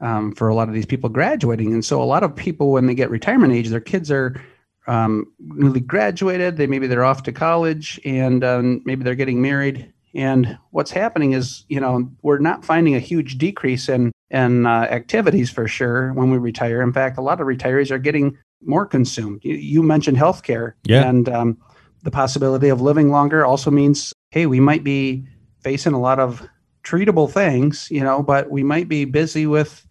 um, 0.00 0.34
for 0.34 0.48
a 0.48 0.54
lot 0.54 0.68
of 0.68 0.74
these 0.74 0.86
people 0.86 1.08
graduating. 1.08 1.72
And 1.72 1.84
so 1.84 2.02
a 2.02 2.04
lot 2.04 2.22
of 2.22 2.34
people, 2.34 2.72
when 2.72 2.86
they 2.86 2.94
get 2.94 3.10
retirement 3.10 3.52
age, 3.52 3.68
their 3.68 3.80
kids 3.80 4.10
are 4.10 4.40
um, 4.86 5.26
newly 5.38 5.80
graduated. 5.80 6.56
They 6.56 6.66
maybe 6.66 6.86
they're 6.86 7.04
off 7.04 7.22
to 7.24 7.32
college 7.32 8.00
and 8.04 8.42
um, 8.42 8.82
maybe 8.84 9.04
they're 9.04 9.14
getting 9.14 9.40
married. 9.40 9.92
And 10.14 10.58
what's 10.70 10.90
happening 10.90 11.32
is, 11.32 11.64
you 11.68 11.80
know, 11.80 12.10
we're 12.22 12.38
not 12.38 12.64
finding 12.64 12.94
a 12.94 13.00
huge 13.00 13.38
decrease 13.38 13.88
in 13.88 14.12
in 14.30 14.66
uh, 14.66 14.88
activities 14.90 15.50
for 15.50 15.68
sure 15.68 16.12
when 16.14 16.30
we 16.30 16.38
retire. 16.38 16.82
In 16.82 16.92
fact, 16.92 17.18
a 17.18 17.22
lot 17.22 17.40
of 17.40 17.46
retirees 17.46 17.90
are 17.90 17.98
getting 17.98 18.36
more 18.64 18.86
consumed. 18.86 19.40
You, 19.42 19.54
you 19.54 19.82
mentioned 19.82 20.18
healthcare, 20.18 20.74
yeah, 20.84 21.08
and 21.08 21.28
um, 21.28 21.58
the 22.02 22.10
possibility 22.10 22.68
of 22.68 22.80
living 22.80 23.10
longer 23.10 23.44
also 23.44 23.70
means, 23.70 24.12
hey, 24.30 24.46
we 24.46 24.60
might 24.60 24.82
be 24.84 25.24
facing 25.60 25.92
a 25.92 26.00
lot 26.00 26.18
of 26.18 26.46
treatable 26.84 27.30
things, 27.30 27.88
you 27.90 28.00
know, 28.02 28.22
but 28.22 28.50
we 28.50 28.62
might 28.64 28.88
be 28.88 29.04
busy 29.04 29.46
with 29.46 29.86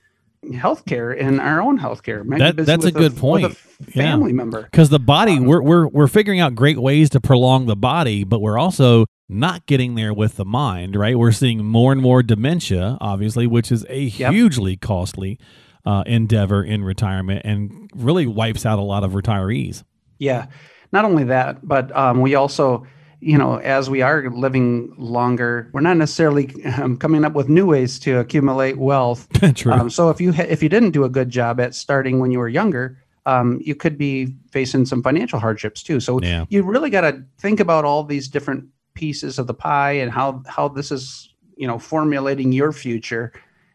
healthcare 0.46 1.16
and 1.20 1.40
our 1.40 1.62
own 1.62 1.80
healthcare. 1.80 2.26
Might 2.26 2.40
That- 2.40 2.56
be 2.56 2.64
busy 2.64 2.66
that's 2.66 2.84
a 2.86 2.88
with 2.88 2.96
good 2.96 3.18
point. 3.18 3.58
Yeah. 3.96 4.04
family 4.12 4.32
member. 4.34 4.62
because 4.64 4.90
the 4.90 5.00
body 5.00 5.38
Um, 5.38 5.46
we're, 5.46 5.62
we're 5.62 5.88
we're 5.88 6.08
figuring 6.08 6.40
out 6.40 6.54
great 6.54 6.78
ways 6.80 7.10
to 7.12 7.20
prolong 7.20 7.66
the 7.66 7.76
body 7.76 8.24
but 8.24 8.40
we're 8.40 8.60
also 8.60 9.06
not 9.28 9.66
getting 9.66 9.96
there 9.96 10.14
with 10.14 10.36
the 10.36 10.46
mind 10.46 10.96
right 10.96 11.18
we're 11.18 11.32
seeing 11.32 11.66
more 11.66 11.92
and 11.92 12.00
more 12.00 12.22
dementia 12.22 13.00
obviously 13.02 13.48
which 13.48 13.72
is 13.72 13.84
a 13.90 14.02
Yep. 14.04 14.34
hugely 14.34 14.78
costly 14.78 15.40
uh, 15.84 16.04
endeavor 16.06 16.64
in 16.64 16.84
retirement 16.84 17.42
and 17.44 17.90
really 17.96 18.28
wipes 18.28 18.64
out 18.68 18.78
a 18.78 18.84
lot 18.84 19.04
of 19.04 19.14
retirees 19.14 19.82
Yeah. 20.20 20.46
Not 20.92 21.06
only 21.06 21.24
that, 21.26 21.66
but 21.66 21.96
um, 21.96 22.22
we 22.22 22.36
also, 22.36 22.86
you 23.20 23.38
know, 23.38 23.58
as 23.60 23.90
we 23.90 24.02
are 24.02 24.30
living 24.30 24.94
longer, 24.98 25.70
we're 25.74 25.82
not 25.82 25.98
necessarily 25.98 26.54
um, 26.66 26.98
coming 26.98 27.24
up 27.24 27.34
with 27.34 27.48
new 27.50 27.66
ways 27.66 28.00
to 28.00 28.20
accumulate 28.20 28.78
wealth. 28.78 29.28
true 29.56 29.72
Um, 29.72 29.90
so 29.90 30.10
if 30.10 30.20
you 30.20 30.34
ha- 30.34 30.48
if 30.50 30.62
you 30.62 30.70
didn't 30.70 30.92
do 30.92 31.04
a 31.04 31.10
good 31.10 31.30
job 31.30 31.60
at 31.60 31.74
starting 31.76 32.20
when 32.20 32.32
you 32.32 32.40
were 32.40 32.50
younger, 32.50 32.98
um, 33.26 33.60
you 33.64 33.76
could 33.76 33.98
be 33.98 34.34
facing 34.52 34.86
some 34.86 35.02
financial 35.04 35.40
hardships 35.40 35.84
too. 35.84 36.00
So 36.00 36.20
Yeah. 36.22 36.46
you 36.50 36.64
really 36.64 36.90
got 36.90 37.02
to 37.02 37.24
think 37.38 37.60
about 37.60 37.86
all 37.86 38.04
these 38.04 38.28
different 38.28 38.66
pieces 38.94 39.40
of 39.40 39.48
the 39.48 39.54
pie 39.54 39.94
and 39.94 40.12
how 40.12 40.44
how 40.48 40.68
this 40.68 40.92
is 40.92 41.30
you 41.56 41.68
know 41.68 41.80
formulating 41.80 42.52
your 42.52 42.72
future. 42.72 43.32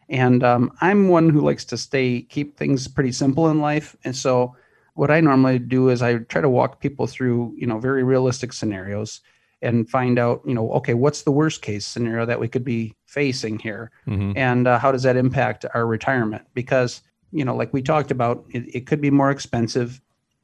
And 0.09 0.43
um, 0.43 0.71
I'm 0.79 1.09
one 1.09 1.29
who 1.29 1.41
likes 1.41 1.65
to 1.65 1.77
stay 1.77 2.21
keep 2.21 2.57
things 2.57 2.87
pretty 2.87 3.11
simple 3.11 3.49
in 3.49 3.59
life, 3.59 3.95
and 4.03 4.15
so 4.15 4.55
what 4.97 5.11
I 5.11 5.21
normally 5.21 5.59
do 5.59 5.89
is 5.89 6.01
I 6.01 6.17
try 6.17 6.41
to 6.41 6.49
walk 6.49 6.79
people 6.81 7.07
through 7.07 7.53
you 7.57 7.67
know 7.67 7.79
very 7.79 8.03
realistic 8.03 8.51
scenarios 8.53 9.21
and 9.61 9.89
find 9.89 10.19
out 10.19 10.41
you 10.45 10.53
know 10.53 10.71
okay 10.73 10.93
what's 10.93 11.21
the 11.23 11.31
worst 11.31 11.61
case 11.61 11.85
scenario 11.85 12.25
that 12.25 12.39
we 12.39 12.47
could 12.47 12.63
be 12.65 12.93
facing 13.05 13.59
here? 13.59 13.91
Mhm. 14.07 14.33
and 14.35 14.67
uh, 14.67 14.77
how 14.79 14.91
does 14.91 15.03
that 15.03 15.15
impact 15.17 15.65
our 15.73 15.85
retirement? 15.87 16.43
Because 16.53 17.01
you 17.31 17.45
know 17.45 17.55
like 17.55 17.71
we 17.73 17.81
talked 17.81 18.11
about 18.11 18.43
it, 18.49 18.63
it 18.75 18.85
could 18.87 19.01
be 19.01 19.11
more 19.11 19.31
expensive. 19.31 20.01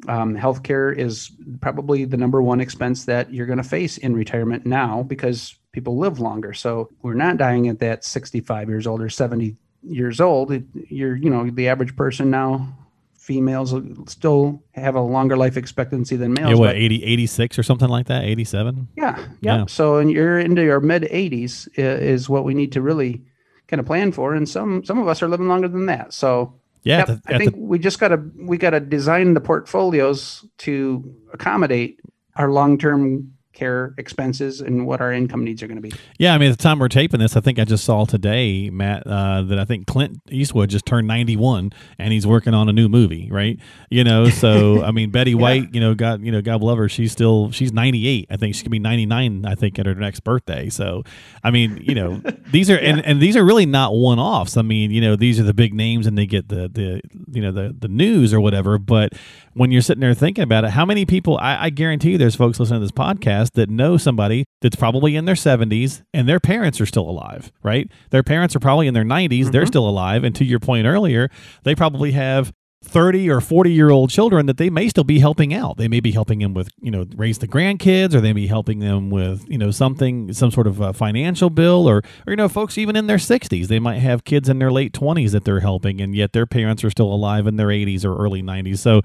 Um, 0.08 0.36
healthcare 0.36 0.94
is 0.98 1.32
probably 1.62 2.04
the 2.06 2.18
number 2.18 2.42
one 2.42 2.60
expense 2.60 3.06
that 3.06 3.34
you're 3.34 3.46
going 3.46 3.62
to 3.64 3.70
face 3.78 3.98
in 3.98 4.14
retirement 4.16 4.66
now 4.66 5.04
because 5.04 5.56
people 5.72 5.98
live 5.98 6.20
longer. 6.20 6.54
So 6.54 6.90
we're 7.04 7.14
not 7.14 7.38
dying 7.38 7.70
at 7.70 7.80
that 7.80 8.04
65 8.04 8.68
years 8.70 8.86
old 8.86 9.02
or 9.02 9.08
70 9.10 9.56
years 9.82 10.20
old. 10.20 10.52
It- 10.52 10.66
you're 10.90 11.16
you 11.16 11.30
know 11.30 11.50
the 11.50 11.70
average 11.70 11.96
person 11.96 12.30
now 12.30 12.76
females 13.24 13.74
still 14.08 14.62
have 14.74 14.96
a 14.96 15.00
longer 15.02 15.38
life 15.38 15.56
expectancy 15.56 16.18
than 16.18 16.34
males 16.34 16.50
yeah 16.50 16.56
what 16.58 16.68
but- 16.68 16.76
80 16.76 17.04
86 17.06 17.58
or 17.60 17.64
something 17.64 17.88
like 17.88 18.08
that 18.08 18.26
87 18.26 18.90
yeah, 18.98 19.18
yeah. 19.40 19.58
Yeah. 19.60 19.66
So, 19.68 19.98
and 19.98 20.12
you're 20.12 20.38
into 20.40 20.62
your 20.62 20.82
mid 20.82 21.04
80s 21.04 21.70
is 21.78 22.28
what 22.30 22.44
we 22.44 22.54
need 22.54 22.74
to 22.74 22.82
really 22.82 23.22
kind 23.68 23.80
of 23.80 23.86
plan 23.86 24.12
for, 24.12 24.34
and 24.36 24.48
some 24.48 24.84
some 24.84 25.00
of 25.00 25.08
us 25.08 25.24
are 25.24 25.30
living 25.30 25.48
longer 25.48 25.70
than 25.70 25.86
that. 25.86 26.14
So, 26.14 26.54
yeah 26.84 26.98
yep, 26.98 27.08
the- 27.08 27.22
I 27.28 27.38
think 27.38 27.54
the- 27.54 27.62
we 27.62 27.80
just 27.80 27.98
gotta 27.98 28.22
we 28.36 28.58
gotta 28.58 28.82
design 28.82 29.36
the 29.36 29.42
portfolios 29.42 30.46
to 30.60 31.16
accommodate 31.34 32.02
our 32.36 32.52
long 32.52 32.78
term 32.78 33.33
care 33.54 33.94
expenses 33.98 34.62
and 34.62 34.86
what 34.86 35.00
our 35.00 35.12
income 35.12 35.44
needs 35.44 35.62
are 35.64 35.68
going 35.68 35.82
to 35.82 35.82
be. 35.82 35.92
Yeah, 36.18 36.34
I 36.34 36.38
mean, 36.38 36.52
at 36.52 36.58
the 36.58 36.64
time 36.64 36.80
we're 36.80 36.88
taping 36.88 37.20
this, 37.20 37.38
I 37.38 37.40
think 37.42 37.60
I 37.60 37.66
just 37.66 37.84
saw 37.84 38.06
today, 38.06 38.70
Matt, 38.70 39.06
uh, 39.06 39.44
that 39.44 39.60
I 39.60 39.66
think 39.66 39.88
Clint 39.88 40.22
Eastwood 40.30 40.70
just 40.70 40.86
turned 40.86 41.08
91 41.08 41.72
and 42.00 42.14
he's 42.14 42.28
working 42.28 42.54
on 42.54 42.68
a 42.68 42.74
new 42.74 42.90
movie, 42.90 43.30
right? 43.32 43.60
You 43.90 44.04
know, 44.04 44.30
so 44.30 44.84
I 44.84 44.92
mean, 44.92 45.12
Betty 45.12 45.36
White, 45.44 45.74
you 45.74 45.80
know, 45.80 45.94
God, 45.94 46.24
you 46.24 46.32
know, 46.32 46.42
God 46.42 46.62
love 46.62 46.78
her, 46.78 46.90
she's 46.90 47.12
still 47.12 47.52
she's 47.52 47.72
98. 47.72 48.28
I 48.30 48.38
think 48.38 48.56
she 48.56 48.64
could 48.64 48.72
be 48.72 48.80
99. 48.80 49.46
I 49.46 49.56
think 49.56 49.78
at 49.80 49.86
her 49.86 49.96
next 49.96 50.22
birthday. 50.22 50.70
So, 50.70 51.04
I 51.44 51.52
mean, 51.52 51.78
you 51.82 51.96
know, 51.96 52.22
these 52.52 52.70
are 52.70 52.78
and, 52.80 53.06
and 53.06 53.22
these 53.22 53.38
are 53.38 53.44
really 53.44 53.66
not 53.66 53.94
one 53.94 54.20
offs. 54.20 54.58
I 54.58 54.62
mean, 54.62 54.92
you 54.92 55.02
know, 55.02 55.16
these 55.16 55.40
are 55.40 55.44
the 55.44 55.54
big 55.54 55.74
names 55.74 56.08
and 56.08 56.18
they 56.18 56.26
get 56.26 56.50
the 56.50 56.70
the 56.70 57.02
you 57.32 57.42
know 57.42 57.52
the 57.52 57.76
the 57.78 57.88
news 57.88 58.34
or 58.34 58.42
whatever. 58.42 58.78
But 58.78 59.14
when 59.54 59.72
you're 59.72 59.82
sitting 59.82 60.02
there 60.02 60.14
thinking 60.14 60.44
about 60.44 60.64
it, 60.64 60.72
how 60.72 60.86
many 60.86 61.06
people? 61.06 61.38
I, 61.38 61.66
I 61.66 61.70
guarantee 61.70 62.12
you, 62.12 62.18
there's 62.18 62.36
folks 62.36 62.60
listening 62.60 62.80
to 62.80 62.86
this 62.86 62.92
podcast 62.92 63.43
that 63.52 63.70
know 63.70 63.98
somebody 63.98 64.46
that's 64.62 64.76
probably 64.76 65.16
in 65.16 65.26
their 65.26 65.36
70s 65.36 66.04
and 66.14 66.28
their 66.28 66.40
parents 66.40 66.80
are 66.82 66.86
still 66.86 67.10
alive, 67.10 67.52
right? 67.62 67.90
Their 68.10 68.24
parents 68.24 68.56
are 68.56 68.60
probably 68.60 68.88
in 68.88 68.94
their 68.94 69.04
90s, 69.04 69.52
they're 69.52 69.62
mm-hmm. 69.62 69.68
still 69.68 69.88
alive. 69.88 70.24
And 70.24 70.36
to 70.36 70.46
your 70.46 70.60
point 70.60 70.88
earlier, 70.88 71.30
they 71.64 71.76
probably 71.76 72.12
have 72.12 72.54
30 72.84 73.30
or 73.30 73.42
40 73.42 73.72
year 73.72 73.90
old 73.90 74.10
children 74.10 74.46
that 74.46 74.58
they 74.58 74.70
may 74.70 74.90
still 74.90 75.04
be 75.04 75.20
helping 75.20 75.54
out. 75.54 75.78
They 75.78 75.88
may 75.88 76.00
be 76.00 76.12
helping 76.12 76.40
them 76.40 76.54
with, 76.54 76.70
you 76.82 76.92
know, 76.92 77.06
raise 77.16 77.38
the 77.40 77.48
grandkids 77.48 78.14
or 78.14 78.22
they 78.22 78.34
may 78.34 78.42
be 78.42 78.48
helping 78.48 78.80
them 78.80 79.10
with, 79.10 79.44
you 79.48 79.58
know, 79.58 79.72
something, 79.72 80.34
some 80.34 80.52
sort 80.52 80.68
of 80.68 80.96
financial 80.96 81.50
bill 81.50 81.88
or, 81.90 81.98
or, 82.28 82.32
you 82.32 82.36
know, 82.36 82.50
folks 82.50 82.78
even 82.78 82.96
in 82.96 83.08
their 83.08 83.18
60s, 83.18 83.68
they 83.68 83.80
might 83.80 84.00
have 84.00 84.24
kids 84.24 84.50
in 84.50 84.60
their 84.60 84.72
late 84.72 84.94
20s 84.94 85.32
that 85.32 85.46
they're 85.46 85.62
helping 85.62 86.02
and 86.02 86.16
yet 86.16 86.34
their 86.34 86.46
parents 86.46 86.84
are 86.84 86.90
still 86.90 87.12
alive 87.12 87.48
in 87.48 87.56
their 87.56 87.68
80s 87.68 88.04
or 88.06 88.16
early 88.18 88.44
90s. 88.44 88.80
So, 88.80 89.02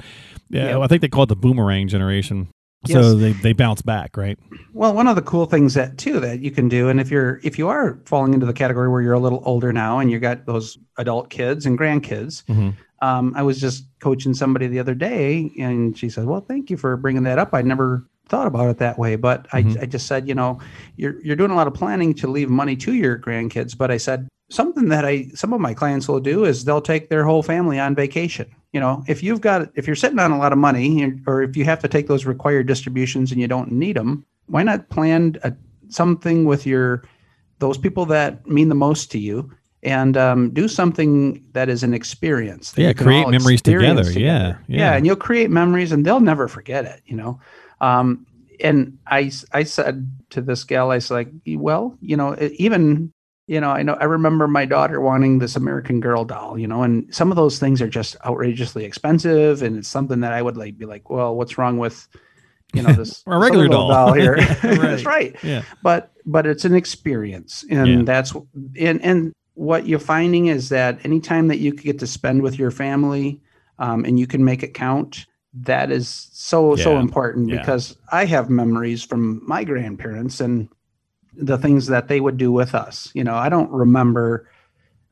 yeah, 0.49 0.71
Yeah. 0.71 0.81
I 0.81 0.87
think 0.87 1.03
they 1.03 1.09
call 1.09 1.25
it 1.25 1.29
the 1.29 1.37
boomerang 1.37 1.89
generation. 1.89 2.49
Yes. 2.87 2.93
So 3.05 3.15
they, 3.15 3.33
they 3.33 3.53
bounce 3.53 3.83
back, 3.83 4.17
right? 4.17 4.39
Well, 4.73 4.95
one 4.95 5.09
of 5.09 5.17
the 5.17 5.23
cool 5.23 5.47
things 5.47 5.75
that 5.75 5.99
too 5.99 6.21
that 6.21 6.41
you 6.41 6.51
can 6.51 6.69
do, 6.69 6.89
and 6.89 7.01
if 7.01 7.11
you're 7.11 7.41
if 7.43 7.59
you 7.59 7.69
are 7.69 7.99
falling 8.05 8.35
into 8.35 8.47
the 8.47 8.53
category 8.53 8.89
where 8.89 9.03
you're 9.03 9.15
a 9.15 9.19
little 9.19 9.43
older 9.45 9.73
now 9.73 9.99
and 9.99 10.11
you 10.11 10.21
got 10.21 10.47
those 10.47 10.79
adult 10.99 11.31
kids 11.31 11.67
and 11.67 11.77
grandkids, 11.79 12.45
Mhm. 12.45 12.75
um, 13.03 13.33
I 13.35 13.43
was 13.43 13.61
just 13.61 13.87
coaching 13.99 14.35
somebody 14.35 14.69
the 14.69 14.79
other 14.79 14.95
day, 14.95 15.51
and 15.59 15.99
she 15.99 16.09
said, 16.09 16.27
"Well, 16.27 16.41
thank 16.41 16.71
you 16.71 16.77
for 16.77 16.97
bringing 16.97 17.25
that 17.25 17.39
up. 17.39 17.53
I 17.53 17.63
never 17.63 18.05
thought 18.29 18.47
about 18.47 18.69
it 18.69 18.79
that 18.79 18.99
way, 18.99 19.17
but 19.17 19.49
Mhm. 19.49 19.79
I, 19.79 19.83
I 19.83 19.87
just 19.87 20.07
said, 20.07 20.29
you 20.29 20.35
know, 20.35 20.59
you're 20.97 21.17
you're 21.25 21.37
doing 21.37 21.51
a 21.51 21.57
lot 21.57 21.67
of 21.67 21.75
planning 21.75 22.15
to 22.15 22.29
leave 22.29 22.49
money 22.51 22.77
to 22.77 22.93
your 22.95 23.19
grandkids, 23.19 23.77
but 23.77 23.91
I 23.91 23.97
said 23.97 24.29
something 24.51 24.89
that 24.91 25.05
I 25.05 25.29
some 25.35 25.53
of 25.53 25.61
my 25.61 25.75
clients 25.75 26.07
will 26.09 26.21
do 26.21 26.45
is 26.45 26.65
they'll 26.65 26.81
take 26.83 27.09
their 27.09 27.25
whole 27.25 27.43
family 27.43 27.81
on 27.81 27.95
vacation. 27.97 28.47
You 28.73 28.81
know, 28.81 29.03
if 29.09 29.23
you've 29.23 29.41
got 29.41 29.71
if 29.75 29.87
you're 29.87 29.97
sitting 29.97 30.19
on 30.19 30.31
a 30.31 30.39
lot 30.39 30.53
of 30.53 30.59
money, 30.59 31.15
or 31.27 31.43
if 31.43 31.57
you 31.57 31.65
have 31.65 31.81
to 31.81 31.89
take 31.89 32.07
those 32.07 32.27
required 32.27 32.67
distributions 32.67 33.33
and 33.33 33.41
you 33.41 33.49
don't 33.49 33.73
need 33.73 33.97
them, 33.97 34.27
why 34.47 34.63
not 34.63 34.91
plan 34.91 35.37
a, 35.43 35.53
something 35.89 36.45
with 36.45 36.67
your 36.67 37.03
those 37.59 37.79
people 37.79 38.07
that 38.07 38.47
mean 38.47 38.69
the 38.69 38.75
most 38.75 39.11
to 39.13 39.19
you 39.19 39.51
and 39.83 40.17
um, 40.17 40.51
do 40.51 40.69
something 40.69 41.45
that 41.53 41.69
is 41.69 41.83
an 41.83 41.95
experience. 41.95 42.75
Yeah, 42.77 42.93
create 42.93 43.29
memories 43.29 43.61
experience 43.61 44.09
together. 44.09 44.21
Yeah, 44.21 44.59
yeah. 44.67 44.79
yeah, 44.79 44.97
and 44.97 45.07
you'll 45.07 45.17
create 45.17 45.51
memories, 45.51 45.93
and 45.93 46.05
they'll 46.05 46.21
never 46.21 46.49
forget 46.49 46.85
it. 46.85 47.01
You 47.07 47.17
know, 47.17 47.41
um, 47.81 48.27
and 48.61 48.99
I 49.07 49.31
I 49.53 49.65
said 49.65 50.11
to 50.31 50.41
this 50.41 50.65
gal, 50.65 50.91
I 50.91 50.97
was 50.97 51.11
like, 51.11 51.31
well, 51.47 51.97
you 52.01 52.17
know, 52.17 52.37
even 52.59 53.13
you 53.49 53.61
know, 53.61 53.71
I 53.71 53.83
know 53.83 53.95
I 53.95 54.05
remember 54.05 54.47
my 54.47 54.65
daughter 54.67 55.01
wanting 55.01 55.41
this 55.41 55.57
American 55.57 55.99
Girl 56.01 56.25
doll, 56.25 56.57
you 56.59 56.69
know, 56.69 56.83
and 56.85 57.13
some 57.13 57.33
of 57.33 57.37
those 57.37 57.59
things 57.59 57.83
are 57.83 57.89
just 57.89 58.15
outrageously 58.25 58.85
expensive, 58.85 59.63
and 59.63 59.77
it's 59.79 59.89
something 59.89 60.21
that 60.21 60.33
I 60.33 60.41
would 60.43 60.57
like 60.57 60.79
be 60.79 60.85
like, 60.87 61.11
well, 61.11 61.35
what's 61.35 61.59
wrong 61.59 61.79
with 61.79 62.07
you 62.75 62.83
know 62.83 62.93
this 63.01 63.25
A 63.27 63.39
regular 63.39 63.65
little 63.69 63.89
doll. 63.89 64.13
here? 64.13 64.37
Yeah, 64.39 64.55
That's 64.63 65.05
right 65.07 65.35
Yeah. 65.43 65.63
but 65.83 66.13
but 66.27 66.47
it's 66.47 66.65
an 66.67 66.75
experience 66.75 67.65
and 67.71 67.89
Yeah. 67.89 68.03
that's 68.05 68.35
and 68.79 69.03
and 69.03 69.33
what 69.55 69.87
you're 69.89 69.99
finding 69.99 70.47
is 70.47 70.69
that 70.69 70.99
anytime 71.05 71.49
that 71.49 71.59
you 71.59 71.73
could 71.73 71.85
get 71.85 71.99
to 72.01 72.07
spend 72.07 72.43
with 72.43 72.59
your 72.59 72.71
family 72.71 73.41
um, 73.79 74.05
and 74.05 74.21
you 74.21 74.27
can 74.27 74.45
make 74.45 74.63
it 74.63 74.75
count 74.75 75.25
that 75.55 75.91
is 75.91 76.29
so 76.33 76.77
so 76.77 76.99
important 76.99 77.49
Yeah. 77.49 77.57
because 77.59 77.97
i 78.13 78.27
have 78.27 78.51
memories 78.51 79.03
from 79.03 79.41
my 79.49 79.65
grandparents 79.65 80.39
and 80.41 80.69
the 81.39 81.59
things 81.59 81.87
that 81.87 82.09
they 82.09 82.21
would 82.21 82.37
do 82.37 82.53
with 82.53 82.75
us. 82.75 83.11
You 83.15 83.25
know 83.25 83.35
i 83.35 83.49
don't 83.49 83.71
remember 83.71 84.49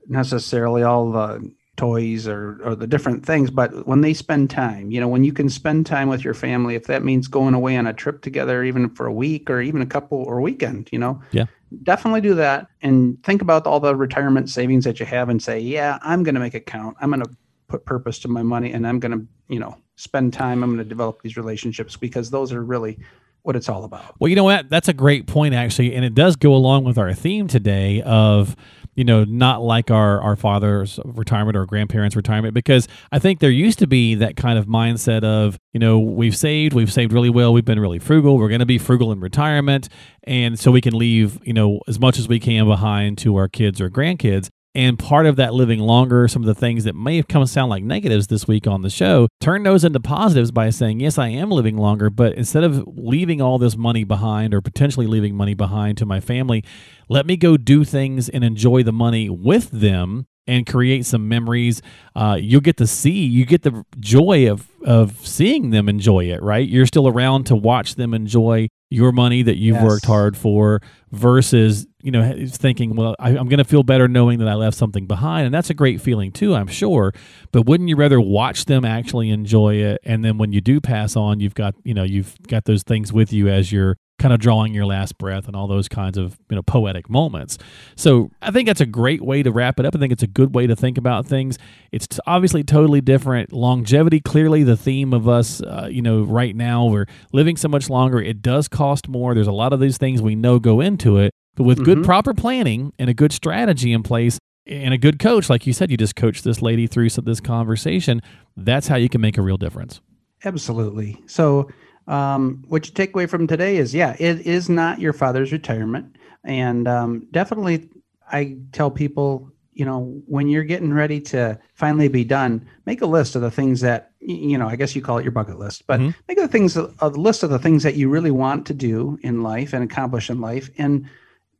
necessarily 0.08 0.82
all 0.82 1.10
the 1.10 1.52
toys 1.76 2.26
or, 2.26 2.58
or 2.64 2.74
the 2.74 2.86
different 2.86 3.26
things 3.26 3.50
but 3.50 3.86
when 3.86 4.00
they 4.00 4.14
spend 4.14 4.48
time 4.48 4.90
you 4.90 4.98
know 4.98 5.08
when 5.08 5.24
you 5.24 5.32
can 5.32 5.50
spend 5.50 5.84
time 5.84 6.08
with 6.08 6.24
your 6.24 6.32
family 6.32 6.74
if 6.74 6.86
that 6.86 7.04
means 7.04 7.28
going 7.28 7.52
away 7.52 7.76
on 7.76 7.86
a 7.86 7.92
trip 7.92 8.22
together 8.22 8.64
even 8.64 8.88
for 8.88 9.06
a 9.06 9.12
week 9.12 9.50
or 9.50 9.60
even 9.60 9.82
a 9.82 9.86
couple 9.86 10.22
or 10.22 10.40
weekend 10.40 10.88
you 10.90 10.98
know 10.98 11.20
Yeah. 11.32 11.44
definitely 11.82 12.22
do 12.22 12.34
that 12.36 12.68
and 12.80 13.22
think 13.24 13.42
about 13.42 13.66
all 13.66 13.78
the 13.78 13.94
retirement 13.94 14.48
savings 14.48 14.84
that 14.84 15.00
you 15.00 15.06
have 15.06 15.28
and 15.28 15.42
say 15.42 15.60
yeah 15.60 15.98
i'm 16.00 16.22
going 16.22 16.34
to 16.34 16.40
make 16.40 16.54
it 16.54 16.64
count. 16.64 16.96
I'm 17.00 17.10
going 17.10 17.22
to 17.22 17.30
put 17.68 17.84
purpose 17.84 18.18
to 18.20 18.28
my 18.28 18.42
money 18.42 18.72
and 18.72 18.86
i'm 18.86 18.98
going 18.98 19.12
to 19.12 19.26
you 19.48 19.60
know 19.60 19.76
spend 19.96 20.32
time. 20.32 20.62
I'm 20.62 20.70
going 20.70 20.78
to 20.78 20.88
develop 20.88 21.22
these 21.22 21.36
relationships 21.36 21.96
because 21.96 22.30
those 22.30 22.52
are 22.52 22.62
really 22.62 22.98
what 23.46 23.56
it's 23.56 23.68
all 23.68 23.84
about 23.84 24.14
Well, 24.18 24.28
you 24.28 24.36
know 24.36 24.44
what? 24.44 24.68
That's 24.68 24.88
a 24.88 24.92
great 24.92 25.26
point, 25.26 25.54
actually, 25.54 25.94
and 25.94 26.04
it 26.04 26.14
does 26.14 26.36
go 26.36 26.54
along 26.54 26.84
with 26.84 26.98
our 26.98 27.14
theme 27.14 27.46
today 27.46 28.02
of 28.02 28.56
you 28.96 29.04
know 29.04 29.24
not 29.24 29.62
like 29.62 29.90
our 29.90 30.20
our 30.20 30.36
father's 30.36 30.98
retirement 31.04 31.56
or 31.56 31.64
grandparents' 31.66 32.16
retirement 32.16 32.54
because 32.54 32.88
I 33.12 33.18
think 33.18 33.40
there 33.40 33.50
used 33.50 33.78
to 33.80 33.86
be 33.86 34.14
that 34.16 34.36
kind 34.36 34.58
of 34.58 34.66
mindset 34.66 35.22
of 35.22 35.58
you 35.72 35.80
know 35.80 35.98
we've 35.98 36.36
saved, 36.36 36.74
we've 36.74 36.92
saved 36.92 37.12
really 37.12 37.30
well, 37.30 37.52
we've 37.52 37.64
been 37.64 37.78
really 37.78 37.98
frugal, 37.98 38.36
we're 38.38 38.48
going 38.48 38.60
to 38.60 38.66
be 38.66 38.78
frugal 38.78 39.12
in 39.12 39.20
retirement, 39.20 39.88
and 40.24 40.58
so 40.58 40.70
we 40.70 40.80
can 40.80 40.94
leave 40.94 41.38
you 41.44 41.52
know 41.52 41.80
as 41.86 42.00
much 42.00 42.18
as 42.18 42.26
we 42.26 42.40
can 42.40 42.66
behind 42.66 43.18
to 43.18 43.36
our 43.36 43.48
kids 43.48 43.80
or 43.80 43.88
grandkids. 43.88 44.48
And 44.76 44.98
part 44.98 45.24
of 45.24 45.36
that 45.36 45.54
living 45.54 45.80
longer, 45.80 46.28
some 46.28 46.42
of 46.42 46.46
the 46.46 46.54
things 46.54 46.84
that 46.84 46.94
may 46.94 47.16
have 47.16 47.28
come 47.28 47.46
sound 47.46 47.70
like 47.70 47.82
negatives 47.82 48.26
this 48.26 48.46
week 48.46 48.66
on 48.66 48.82
the 48.82 48.90
show, 48.90 49.26
turn 49.40 49.62
those 49.62 49.84
into 49.84 50.00
positives 50.00 50.50
by 50.50 50.68
saying, 50.68 51.00
yes, 51.00 51.16
I 51.16 51.28
am 51.28 51.50
living 51.50 51.78
longer, 51.78 52.10
but 52.10 52.34
instead 52.34 52.62
of 52.62 52.86
leaving 52.86 53.40
all 53.40 53.56
this 53.56 53.74
money 53.74 54.04
behind 54.04 54.52
or 54.52 54.60
potentially 54.60 55.06
leaving 55.06 55.34
money 55.34 55.54
behind 55.54 55.96
to 55.96 56.04
my 56.04 56.20
family, 56.20 56.62
let 57.08 57.24
me 57.24 57.38
go 57.38 57.56
do 57.56 57.84
things 57.84 58.28
and 58.28 58.44
enjoy 58.44 58.82
the 58.82 58.92
money 58.92 59.30
with 59.30 59.70
them 59.70 60.26
and 60.46 60.66
create 60.66 61.06
some 61.06 61.26
memories. 61.26 61.80
Uh, 62.14 62.36
you'll 62.38 62.60
get 62.60 62.76
to 62.76 62.86
see, 62.86 63.24
you 63.24 63.46
get 63.46 63.62
the 63.62 63.82
joy 63.98 64.50
of 64.50 64.68
of 64.84 65.26
seeing 65.26 65.70
them 65.70 65.88
enjoy 65.88 66.26
it. 66.26 66.40
Right, 66.42 66.68
you're 66.68 66.86
still 66.86 67.08
around 67.08 67.46
to 67.46 67.56
watch 67.56 67.96
them 67.96 68.14
enjoy 68.14 68.68
your 68.88 69.10
money 69.10 69.42
that 69.42 69.56
you've 69.56 69.74
Yes. 69.76 69.84
worked 69.84 70.04
hard 70.04 70.36
for, 70.36 70.80
versus 71.10 71.86
you 72.06 72.12
know 72.12 72.46
thinking, 72.46 72.94
well, 72.94 73.16
I, 73.18 73.30
I'm 73.30 73.48
going 73.48 73.58
to 73.58 73.64
feel 73.64 73.82
better 73.82 74.06
knowing 74.06 74.38
that 74.38 74.46
I 74.46 74.54
left 74.54 74.76
something 74.76 75.06
behind, 75.06 75.44
and 75.44 75.52
that's 75.52 75.70
a 75.70 75.74
great 75.74 76.00
feeling 76.00 76.30
too, 76.30 76.54
I'm 76.54 76.68
sure. 76.68 77.12
But 77.50 77.66
wouldn't 77.66 77.88
you 77.88 77.96
rather 77.96 78.20
watch 78.20 78.66
them 78.66 78.84
actually 78.84 79.30
enjoy 79.30 79.74
it, 79.74 80.00
and 80.04 80.24
then 80.24 80.38
when 80.38 80.52
you 80.52 80.60
do 80.60 80.80
pass 80.80 81.16
on, 81.16 81.40
you've 81.40 81.54
got 81.54 81.74
you 81.82 81.94
know 81.94 82.04
you've 82.04 82.36
got 82.46 82.64
those 82.64 82.84
things 82.84 83.12
with 83.12 83.32
you 83.32 83.48
as 83.48 83.72
you're 83.72 83.96
kind 84.18 84.32
of 84.32 84.40
drawing 84.40 84.72
your 84.72 84.86
last 84.86 85.18
breath 85.18 85.46
and 85.46 85.54
all 85.54 85.66
those 85.66 85.88
kinds 85.88 86.16
of 86.16 86.38
you 86.48 86.56
know 86.56 86.62
poetic 86.62 87.10
moments. 87.10 87.58
So 87.96 88.30
I 88.40 88.50
think 88.50 88.66
that's 88.66 88.80
a 88.80 88.86
great 88.86 89.22
way 89.22 89.42
to 89.42 89.50
wrap 89.50 89.78
it 89.80 89.86
up. 89.86 89.94
I 89.94 89.98
think 89.98 90.12
it's 90.12 90.22
a 90.22 90.28
good 90.28 90.54
way 90.54 90.66
to 90.66 90.76
think 90.76 90.96
about 90.98 91.26
things. 91.26 91.58
It's 91.92 92.20
obviously 92.26 92.62
totally 92.62 93.00
different. 93.00 93.52
Longevity, 93.52 94.20
clearly 94.20 94.62
the 94.62 94.76
theme 94.76 95.12
of 95.12 95.28
us, 95.28 95.60
uh, 95.60 95.88
you 95.90 96.02
know, 96.02 96.22
right 96.22 96.54
now 96.54 96.86
we're 96.86 97.06
living 97.32 97.56
so 97.56 97.68
much 97.68 97.90
longer. 97.90 98.20
It 98.20 98.42
does 98.42 98.68
cost 98.68 99.08
more. 99.08 99.34
There's 99.34 99.46
a 99.46 99.52
lot 99.52 99.72
of 99.72 99.80
these 99.80 99.98
things 99.98 100.22
we 100.22 100.34
know 100.34 100.58
go 100.58 100.80
into 100.80 101.18
it, 101.18 101.32
but 101.56 101.64
with 101.64 101.84
good 101.84 101.98
Mhm. 101.98 102.04
proper 102.04 102.32
planning 102.32 102.92
and 102.98 103.10
a 103.10 103.14
good 103.14 103.32
strategy 103.32 103.92
in 103.92 104.02
place. 104.04 104.38
And 104.68 104.92
a 104.92 104.98
good 104.98 105.20
coach, 105.20 105.48
like 105.48 105.64
you 105.64 105.72
said, 105.72 105.92
you 105.92 105.96
just 105.96 106.16
coached 106.16 106.42
this 106.42 106.60
lady 106.60 106.88
through 106.88 107.08
some, 107.10 107.24
this 107.24 107.38
conversation. 107.40 108.20
That's 108.56 108.88
how 108.88 108.96
you 108.96 109.08
can 109.08 109.20
make 109.20 109.38
a 109.38 109.42
real 109.42 109.56
difference. 109.56 110.00
Absolutely. 110.44 111.22
So, 111.26 111.68
um, 112.08 112.62
what 112.68 112.86
you 112.86 112.92
take 112.92 113.14
away 113.14 113.26
from 113.26 113.46
today 113.46 113.76
is, 113.76 113.94
yeah, 113.94 114.16
it 114.18 114.40
is 114.46 114.68
not 114.68 115.00
your 115.00 115.12
father's 115.12 115.50
retirement, 115.52 116.16
and 116.44 116.86
um, 116.86 117.26
definitely, 117.32 117.88
I 118.30 118.56
tell 118.72 118.90
people, 118.90 119.50
you 119.72 119.84
know, 119.84 120.20
when 120.26 120.48
you're 120.48 120.64
getting 120.64 120.92
ready 120.92 121.20
to 121.22 121.58
finally 121.74 122.08
be 122.08 122.24
done, 122.24 122.64
make 122.86 123.02
a 123.02 123.06
list 123.06 123.34
of 123.36 123.42
the 123.42 123.50
things 123.50 123.80
that 123.80 124.12
you 124.20 124.56
know. 124.58 124.68
I 124.68 124.74
guess 124.76 124.94
you 124.96 125.02
call 125.02 125.18
it 125.18 125.22
your 125.24 125.32
bucket 125.32 125.58
list, 125.58 125.86
but 125.86 126.00
Mhm. 126.00 126.14
make 126.28 126.38
the 126.38 126.48
things 126.48 126.76
a 126.76 126.90
a 127.00 127.08
list 127.08 127.42
of 127.44 127.50
the 127.50 127.58
things 127.58 127.82
that 127.84 127.94
you 127.96 128.08
really 128.08 128.30
want 128.32 128.66
to 128.66 128.74
do 128.74 129.18
in 129.22 129.42
life 129.42 129.72
and 129.72 129.82
accomplish 129.84 130.28
in 130.30 130.40
life, 130.40 130.70
and 130.78 131.06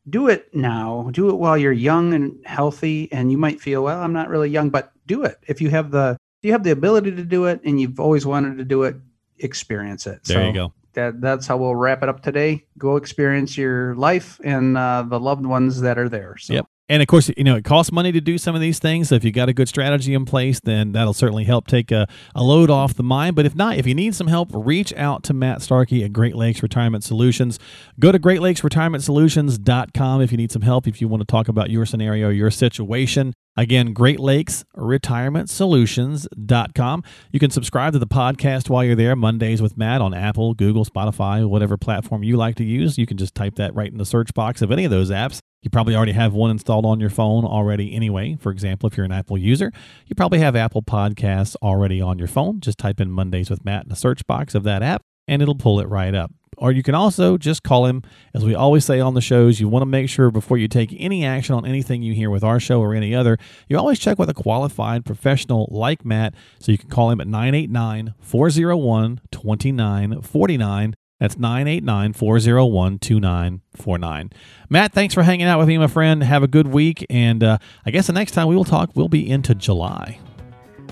do 0.08 0.28
it 0.28 0.54
now. 0.54 1.08
Do 1.12 1.30
it 1.30 1.34
while 1.34 1.58
you're 1.58 1.72
young 1.72 2.14
and 2.14 2.38
healthy, 2.46 3.10
and 3.12 3.30
you 3.30 3.38
might 3.38 3.60
feel, 3.60 3.82
well, 3.82 4.00
I'm 4.00 4.12
not 4.12 4.28
really 4.28 4.50
young, 4.50 4.70
but 4.70 4.92
do 5.06 5.25
it 5.25 5.38
if 5.46 5.60
you 5.60 5.70
have 5.70 5.90
the 5.90 6.16
if 6.42 6.46
you 6.46 6.52
have 6.52 6.64
the 6.64 6.70
ability 6.72 7.12
to 7.12 7.25
do 7.25 7.46
it 7.46 7.60
and 7.64 7.80
you've 7.80 8.00
always 8.00 8.26
wanted 8.26 8.58
to 8.58 8.64
do 8.64 8.82
it 8.82 8.96
experience 9.38 10.06
it 10.06 10.25
There 10.25 10.42
so 10.42 10.46
you 10.48 10.52
go. 10.52 10.72
that 10.94 11.20
that's 11.20 11.46
how 11.46 11.56
we'll 11.56 11.76
wrap 11.76 12.02
it 12.02 12.08
up 12.08 12.22
today 12.22 12.64
go 12.78 12.96
experience 12.96 13.56
your 13.56 13.94
life 13.94 14.40
and 14.42 14.76
uh, 14.76 15.04
the 15.06 15.20
loved 15.20 15.46
ones 15.46 15.80
that 15.82 15.98
are 15.98 16.08
there 16.08 16.36
so 16.38 16.54
Yep. 16.54 16.66
And 16.88 17.02
of 17.02 17.09
course, 17.09 17.28
you 17.37 17.43
know, 17.43 17.57
it 17.57 17.64
costs 17.64 17.90
money 17.90 18.12
to 18.12 18.21
do 18.21 18.38
some 18.38 18.55
of 18.55 18.61
these 18.61 18.78
things. 18.78 19.09
So 19.09 19.16
if 19.16 19.25
you 19.25 19.33
got 19.33 19.49
a 19.49 19.52
good 19.52 19.69
strategy 19.69 20.14
in 20.14 20.25
place, 20.25 20.61
then 20.61 20.93
that'll 20.93 21.14
certainly 21.14 21.43
help 21.45 21.66
take 21.66 21.90
a, 21.90 22.07
a 22.35 22.45
load 22.45 22.71
off 22.71 22.95
the 22.95 23.02
mind. 23.02 23.35
But 23.35 23.45
if 23.45 23.57
not, 23.57 23.76
if 23.76 23.87
you 23.87 23.95
need 23.95 24.14
some 24.14 24.28
help, 24.28 24.50
reach 24.52 24.95
out 24.95 25.25
to 25.25 25.35
Matt 25.35 25.62
Starkey 25.62 26.05
at 26.05 26.12
Great 26.12 26.37
Lakes 26.37 26.62
Retirement 26.62 27.02
Solutions. 27.02 27.59
Go 27.99 28.12
to 28.12 28.19
greatlakesretirementsolutions.com 28.19 30.21
if 30.21 30.31
you 30.31 30.38
need 30.38 30.52
some 30.52 30.62
help, 30.62 30.87
if 30.87 31.00
you 31.00 31.09
want 31.09 31.23
to 31.23 31.26
talk 31.26 31.49
about 31.49 31.71
your 31.71 31.87
scenario, 31.87 32.28
your 32.28 32.52
situation. 32.52 33.35
Again, 33.59 33.95
Great 33.95 34.21
Lakes 34.21 34.66
Retirement 34.75 35.49
Solutions.com. 35.49 37.02
You 37.33 37.40
can 37.40 37.50
subscribe 37.50 37.95
to 37.95 37.99
the 37.99 38.07
podcast 38.07 38.69
while 38.69 38.85
you're 38.85 38.95
there, 38.95 39.16
Mondays 39.16 39.62
with 39.62 39.78
Matt 39.78 40.02
on 40.02 40.12
Apple, 40.12 40.52
Google, 40.52 40.85
Spotify, 40.85 41.49
whatever 41.49 41.78
platform 41.78 42.23
you 42.23 42.37
like 42.37 42.57
to 42.57 42.64
use. 42.64 42.99
You 42.99 43.07
can 43.07 43.16
just 43.16 43.35
type 43.35 43.55
that 43.57 43.75
right 43.75 43.90
in 43.90 43.97
the 43.97 44.05
search 44.05 44.35
box 44.35 44.61
of 44.61 44.71
any 44.71 44.85
of 44.85 44.90
those 44.90 45.11
apps. 45.11 45.40
You 45.66 45.70
probably 45.70 45.96
already 45.96 46.12
have 46.12 46.32
one 46.32 46.52
installed 46.52 46.87
on 46.87 47.00
your 47.00 47.11
phone 47.11 47.44
already 47.44 47.92
anyway. 47.92 48.37
For 48.38 48.52
example, 48.52 48.87
if 48.87 48.96
you're 48.96 49.04
an 49.04 49.11
Apple 49.11 49.37
user, 49.37 49.73
you 50.06 50.14
probably 50.14 50.38
have 50.38 50.54
Apple 50.54 50.80
Podcasts 50.80 51.56
already 51.61 52.00
on 52.00 52.20
your 52.20 52.28
phone. 52.28 52.61
Just 52.61 52.78
type 52.78 53.00
in 53.00 53.11
Mondays 53.11 53.50
with 53.50 53.64
Matt 53.64 53.82
in 53.82 53.88
the 53.88 53.96
search 53.96 54.25
box 54.28 54.54
of 54.54 54.62
that 54.62 54.85
app 54.85 55.02
and 55.26 55.42
it'll 55.42 55.56
pull 55.56 55.80
it 55.80 55.88
right 55.88 56.14
up. 56.14 56.30
Or 56.56 56.70
you 56.70 56.85
can 56.85 56.94
also 56.94 57.37
just 57.37 57.64
call 57.64 57.87
him. 57.87 58.02
As 58.33 58.44
we 58.44 58.55
always 58.55 58.85
say 58.85 59.00
on 59.00 59.14
the 59.14 59.20
shows, 59.20 59.59
you 59.59 59.66
want 59.68 59.83
to 59.83 59.87
make 59.87 60.09
sure 60.09 60.31
before 60.31 60.57
you 60.57 60.68
take 60.68 60.94
any 60.96 61.24
action 61.24 61.57
on 61.57 61.66
anything 61.66 62.00
you 62.00 62.14
hear 62.14 62.31
with 62.31 62.44
our 62.44 62.61
show 62.61 62.81
or 62.81 62.94
any 62.94 63.12
other, 63.12 63.37
you 63.68 63.76
always 63.76 63.98
check 63.98 64.20
with 64.20 64.31
a 64.31 64.35
qualified 64.35 65.05
professional 65.05 65.66
like 65.72 66.05
Matt. 66.05 66.33
So 66.61 66.70
you 66.70 66.79
can 66.79 66.90
call 66.90 67.11
him 67.11 67.20
at 67.20 67.26
989 67.26 68.14
401 68.20 69.20
2949. 69.33 70.94
That's 71.18 71.38
989 71.38 72.12
401 72.12 72.98
2949. 72.98 74.31
Matt, 74.68 74.92
thanks 74.92 75.14
for 75.14 75.22
hanging 75.22 75.46
out 75.46 75.59
with 75.59 75.68
me, 75.68 75.79
my 75.79 75.87
friend. 75.87 76.22
Have 76.22 76.42
a 76.42 76.48
good 76.48 76.66
week. 76.68 77.07
And 77.09 77.42
uh, 77.42 77.59
I 77.87 77.90
guess 77.90 78.07
the 78.07 78.12
next 78.12 78.33
time 78.33 78.48
we 78.48 78.57
will 78.57 78.64
talk, 78.64 78.90
we'll 78.94 79.09
be 79.09 79.29
into 79.29 79.55
July. 79.55 80.18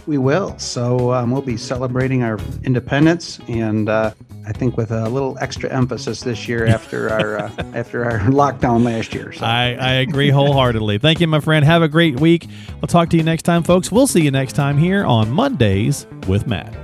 we 0.06 0.18
will 0.18 0.58
so 0.58 1.12
um, 1.14 1.30
we'll 1.30 1.40
be 1.40 1.56
celebrating 1.56 2.22
our 2.22 2.38
independence 2.62 3.38
and 3.48 3.88
uh, 3.88 4.10
i 4.46 4.52
think 4.52 4.76
with 4.76 4.90
a 4.90 5.08
little 5.08 5.38
extra 5.40 5.70
emphasis 5.72 6.20
this 6.20 6.46
year 6.46 6.66
after 6.76 7.08
our 7.10 7.38
uh, 7.38 7.50
after 7.74 8.04
our 8.04 8.18
lockdown 8.28 8.84
last 8.84 9.14
year 9.14 9.32
so 9.32 9.42
I, 9.46 9.76
I 9.80 9.92
agree 9.94 10.28
wholeheartedly. 10.28 10.98
Thank 10.98 11.20
you, 11.20 11.26
my 11.26 11.40
friend. 11.40 11.64
Have 11.64 11.80
a 11.82 11.88
great 11.88 12.20
week. 12.20 12.46
We'll 12.82 12.88
talk 12.88 13.08
to 13.10 13.16
you 13.16 13.22
next 13.22 13.44
time, 13.44 13.62
folks. 13.62 13.90
We'll 13.90 14.06
see 14.06 14.20
you 14.22 14.30
next 14.30 14.52
time 14.54 14.76
here 14.76 15.06
on 15.06 15.30
Mondays 15.30 16.06
with 16.28 16.46
Matt. 16.46 16.83